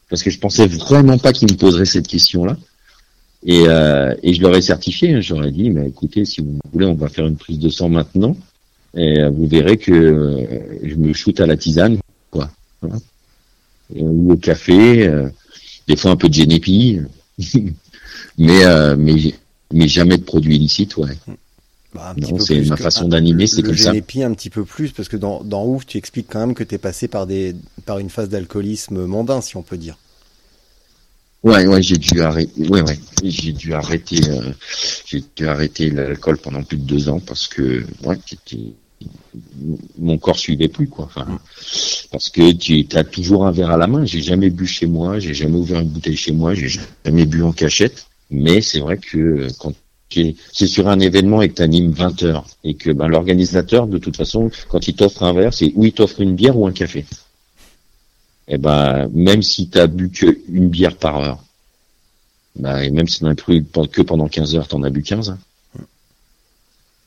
[0.08, 2.56] parce que je pensais vraiment pas qu'il me poserait cette question là
[3.44, 6.86] et, euh, et je leur ai certifié hein, j'aurais dit mais écoutez si vous voulez
[6.86, 8.36] on va faire une prise de sang maintenant.
[8.94, 10.48] Et euh, vous verrez que
[10.82, 11.98] je me shoote à la tisane
[12.30, 12.50] quoi.
[13.94, 15.10] Ou au café
[15.86, 17.00] des fois un peu de génépi
[18.38, 18.62] mais
[18.96, 19.34] mais
[19.72, 21.16] mais jamais de produits illicites ouais
[21.94, 23.92] bah, c'est ma façon d'animer, c'est comme ça.
[23.92, 26.64] Le un petit peu plus, parce que dans, dans Ouf, tu expliques quand même que
[26.64, 27.54] tu es passé par, des,
[27.84, 29.96] par une phase d'alcoolisme mondain, si on peut dire.
[31.42, 32.68] Ouais, ouais, j'ai dû arrêter.
[32.68, 34.18] Ouais, ouais, j'ai dû arrêter.
[34.28, 34.52] Euh,
[35.06, 38.18] j'ai dû arrêter l'alcool pendant plus de deux ans parce que ouais,
[39.98, 41.04] mon corps suivait plus quoi.
[41.04, 41.38] Enfin,
[42.10, 44.04] parce que tu as toujours un verre à la main.
[44.04, 46.68] J'ai jamais bu chez moi, j'ai jamais ouvert une bouteille chez moi, j'ai
[47.04, 48.06] jamais bu en cachette.
[48.30, 49.72] Mais c'est vrai que quand
[50.10, 53.98] c'est sur un événement et que tu animes 20 heures et que ben, l'organisateur, de
[53.98, 56.72] toute façon, quand il t'offre un verre, c'est ou il t'offre une bière ou un
[56.72, 57.00] café.
[58.48, 61.42] Et eh ben même si tu as bu que une bière par heure,
[62.54, 65.02] ben, et même si tu n'as pris que pendant 15 heures, tu en as bu
[65.02, 65.30] 15.
[65.30, 65.38] Hein.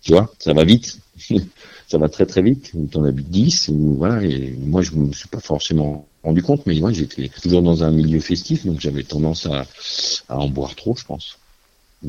[0.01, 0.99] Tu vois, ça va vite.
[1.87, 2.71] ça va très très vite.
[2.73, 3.69] Ou en as bu 10.
[3.69, 7.61] Ou, voilà, et moi, je me suis pas forcément rendu compte, mais moi, j'étais toujours
[7.61, 9.65] dans un milieu festif, donc j'avais tendance à
[10.37, 11.37] en boire trop, je pense.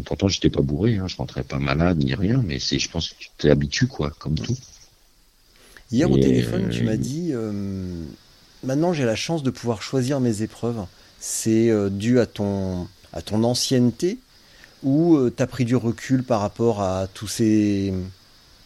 [0.04, 3.08] Pourtant, j'étais pas bourré, hein, je rentrais pas malade ni rien, mais c'est, je pense
[3.08, 4.56] que tu t'habitues, quoi, comme tout.
[5.90, 8.04] Hier au téléphone, tu m'as euh, dit, euh,
[8.62, 10.84] maintenant j'ai la chance de pouvoir choisir mes épreuves.
[11.18, 14.18] C'est euh, dû à ton, à ton ancienneté
[14.84, 17.92] ou tu as pris du recul par rapport à tous ces,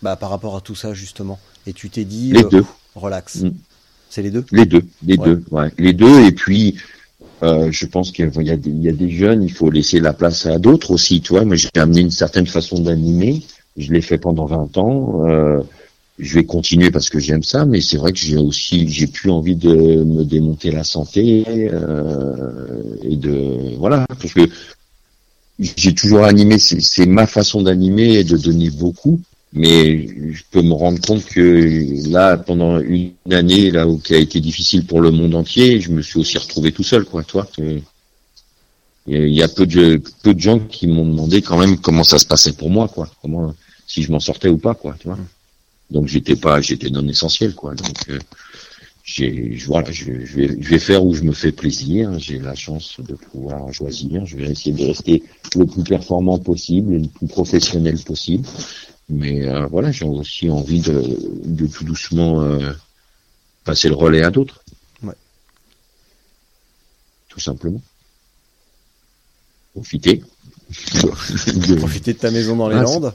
[0.03, 2.65] bah, par rapport à tout ça justement, et tu t'es dit, les deux,
[2.95, 3.37] relax.
[3.37, 3.55] Mm.
[4.11, 4.45] C'est les deux?
[4.53, 6.79] Les deux, les deux, ouais, les deux, et puis
[7.43, 10.93] euh, je pense qu'il y, a des jeunes, il faut laisser la place à d'autres
[10.93, 11.21] aussi.
[11.21, 13.43] Tu vois, moi j'ai amené une certaine façon d'animer.
[13.77, 15.27] Je l'ai fait pendant 20 ans.
[15.27, 15.61] Euh,
[16.19, 19.31] je vais continuer parce que j'aime ça, mais c'est vrai que j'ai aussi j'ai plus
[19.31, 24.49] envie de me démonter la santé euh, et de voilà parce que
[25.59, 26.59] j'ai toujours animé.
[26.59, 29.21] C'est ma façon d'animer et de donner beaucoup
[29.55, 34.19] mais je peux me rendre compte que là, pendant une année là où qui a
[34.19, 37.23] été difficile pour le monde entier, je me suis aussi retrouvé tout seul, quoi.
[37.23, 37.47] Toi,
[39.07, 42.19] il y a peu de peu de gens qui m'ont demandé quand même comment ça
[42.19, 43.09] se passait pour moi, quoi.
[43.23, 43.55] Comment
[43.87, 44.97] si je m'en sortais ou pas, quoi.
[44.99, 45.19] Tu vois.
[45.91, 47.77] Donc j'étais pas, j'étais non essentiel, quoi.
[47.77, 48.19] Donc euh,
[49.05, 52.19] j'ai, voilà, je, je, vais, je vais faire où je me fais plaisir.
[52.19, 54.27] J'ai la chance de pouvoir choisir.
[54.27, 55.23] Je vais essayer de rester
[55.55, 58.49] le plus performant possible et le plus professionnel possible.
[59.09, 61.03] Mais euh, voilà, j'ai aussi envie de,
[61.45, 62.73] de tout doucement euh,
[63.65, 64.63] passer le relais à d'autres.
[65.03, 65.15] Ouais.
[67.29, 67.83] Tout simplement.
[69.75, 70.23] Profiter.
[71.79, 73.13] Profiter de ta maison dans les Landes.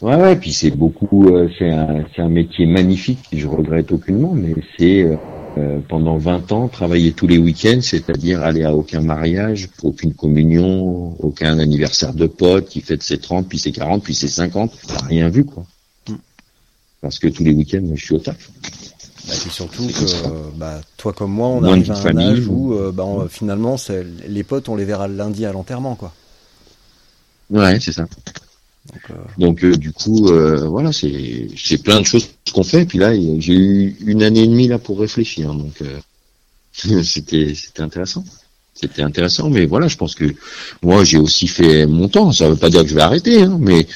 [0.00, 4.54] Ouais, ouais, puis c'est beaucoup, euh, c'est un, un métier magnifique, je regrette aucunement, mais
[4.78, 5.18] c'est
[5.58, 11.16] euh, pendant 20 ans, travailler tous les week-ends, c'est-à-dire aller à aucun mariage, aucune communion,
[11.18, 14.72] aucun anniversaire de pote qui fête ses 30, puis ses 40, puis ses 50,
[15.08, 15.64] rien vu, quoi.
[16.08, 16.14] Mm.
[17.00, 18.50] Parce que tous les week-ends, je suis au taf.
[19.26, 22.92] Bah, c'est surtout que bah, toi comme moi, on arrive à un âge où euh,
[22.92, 23.76] bah, finalement,
[24.28, 26.12] les potes, on les verra le lundi à l'enterrement, quoi.
[27.50, 28.06] Ouais, c'est ça.
[29.38, 32.86] Donc, euh, euh, du coup, euh, voilà, c'est c'est plein de choses qu'on fait.
[32.86, 35.54] Puis là, j'ai eu une année et demie là pour réfléchir.
[35.54, 35.82] Donc
[37.04, 38.24] c'était c'était intéressant.
[38.74, 40.32] C'était intéressant, mais voilà, je pense que
[40.82, 42.32] moi j'ai aussi fait mon temps.
[42.32, 43.86] Ça veut pas dire que je vais arrêter, hein, mais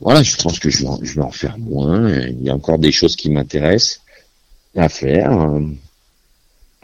[0.00, 2.08] voilà, je pense que je vais, en, je vais en faire moins.
[2.10, 4.00] Il y a encore des choses qui m'intéressent
[4.76, 5.32] à faire.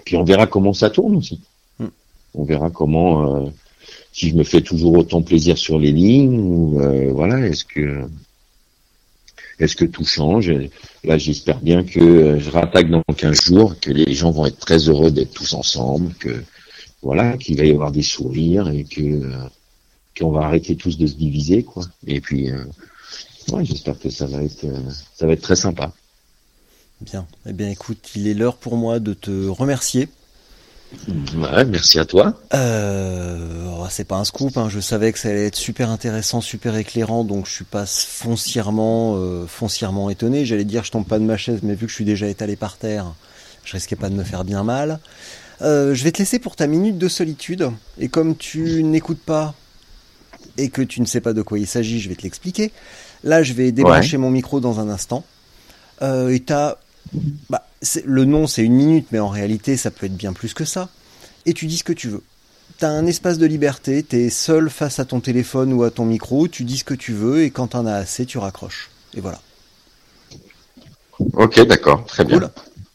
[0.04, 1.40] Puis on verra comment ça tourne aussi.
[1.78, 1.88] Hmm.
[2.34, 3.52] On verra comment
[4.12, 8.04] si je me fais toujours autant plaisir sur les lignes ou euh, voilà est-ce que
[9.58, 10.52] est-ce que tout change?
[11.04, 14.88] Là j'espère bien que je rattaque dans 15 jours que les gens vont être très
[14.88, 16.42] heureux d'être tous ensemble que
[17.02, 19.20] voilà, qu'il va y avoir des sourires et que
[20.18, 21.84] qu'on va arrêter tous de se diviser, quoi.
[22.06, 22.50] Et puis,
[23.50, 24.66] ouais, j'espère que ça va être,
[25.14, 25.92] ça va être très sympa.
[27.00, 27.26] Bien.
[27.46, 30.08] Eh bien, écoute, il est l'heure pour moi de te remercier
[31.08, 32.34] Ouais, merci à toi.
[32.54, 34.68] Euh, oh, c'est pas un scoop, hein.
[34.68, 39.14] je savais que ça allait être super intéressant, super éclairant, donc je suis pas foncièrement,
[39.16, 40.44] euh, foncièrement étonné.
[40.44, 42.56] J'allais dire je tombe pas de ma chaise, mais vu que je suis déjà étalé
[42.56, 43.14] par terre,
[43.64, 45.00] je risquais pas de me faire bien mal.
[45.62, 49.54] Euh, je vais te laisser pour ta minute de solitude, et comme tu n'écoutes pas
[50.58, 52.72] et que tu ne sais pas de quoi il s'agit, je vais te l'expliquer.
[53.24, 55.24] Là, je vais débrancher mon micro dans un instant.
[56.02, 56.76] Euh, et t'as
[57.50, 57.66] bah,
[58.04, 60.88] le nom c'est une minute, mais en réalité ça peut être bien plus que ça.
[61.46, 62.22] Et tu dis ce que tu veux.
[62.78, 66.48] T'as un espace de liberté, t'es seul face à ton téléphone ou à ton micro,
[66.48, 68.90] tu dis ce que tu veux et quand t'en as assez, tu raccroches.
[69.14, 69.40] Et voilà.
[71.34, 72.50] Ok, d'accord, très bien.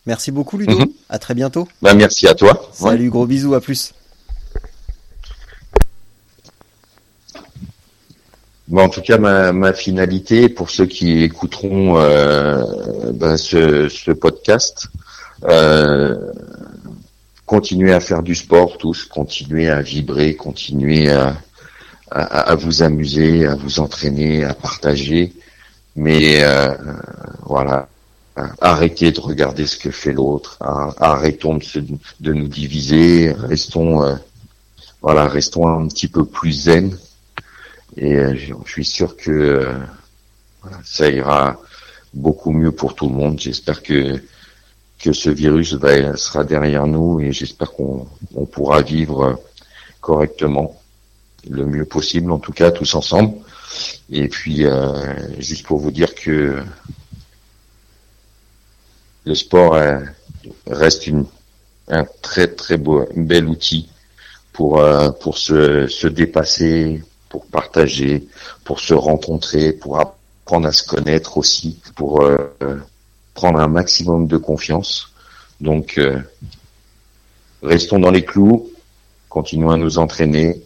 [0.06, 0.80] Merci beaucoup Ludo.
[0.80, 0.88] Mhm.
[1.10, 1.68] À très bientôt.
[1.82, 2.70] Bah, merci à toi.
[2.74, 3.94] Salut, gros bisous, à plus.
[8.68, 12.62] Bon, en tout cas, ma, ma, finalité pour ceux qui écouteront euh,
[13.14, 14.88] ben, ce, ce, podcast,
[15.46, 16.34] euh,
[17.46, 21.38] continuer à faire du sport tous, continuer à vibrer, continuer à,
[22.12, 25.32] à, à, vous amuser, à vous entraîner, à partager,
[25.96, 26.76] mais euh,
[27.46, 27.88] voilà,
[28.60, 30.58] arrêtez de regarder ce que fait l'autre,
[31.00, 31.64] arrêtons de,
[32.20, 34.16] de, nous diviser, restons euh,
[35.02, 36.98] voilà, restons un petit peu plus zen
[37.98, 39.74] et euh, je suis sûr que euh,
[40.84, 41.60] ça ira
[42.14, 43.40] beaucoup mieux pour tout le monde.
[43.40, 44.22] J'espère que
[45.00, 45.78] que ce virus
[46.16, 49.40] sera derrière nous et j'espère qu'on on pourra vivre
[50.02, 50.82] correctement,
[51.48, 53.36] le mieux possible en tout cas tous ensemble.
[54.10, 56.64] Et puis euh, juste pour vous dire que
[59.26, 59.78] le sport
[60.66, 61.26] reste une,
[61.90, 63.90] un très très beau, bel outil
[64.52, 64.82] pour
[65.20, 68.28] pour se, se dépasser, pour partager,
[68.64, 72.38] pour se rencontrer, pour apprendre à se connaître aussi, pour euh,
[73.34, 75.10] prendre un maximum de confiance.
[75.62, 76.20] Donc, euh,
[77.62, 78.72] restons dans les clous,
[79.30, 80.62] continuons à nous entraîner,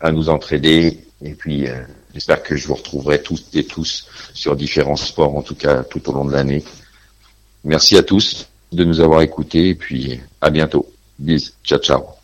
[0.00, 1.82] à nous entraider, et puis euh,
[2.14, 6.08] j'espère que je vous retrouverai tous et tous sur différents sports, en tout cas tout
[6.08, 6.64] au long de l'année.
[7.64, 10.86] Merci à tous de nous avoir écoutés, et puis à bientôt.
[11.18, 12.17] Bis, ciao ciao.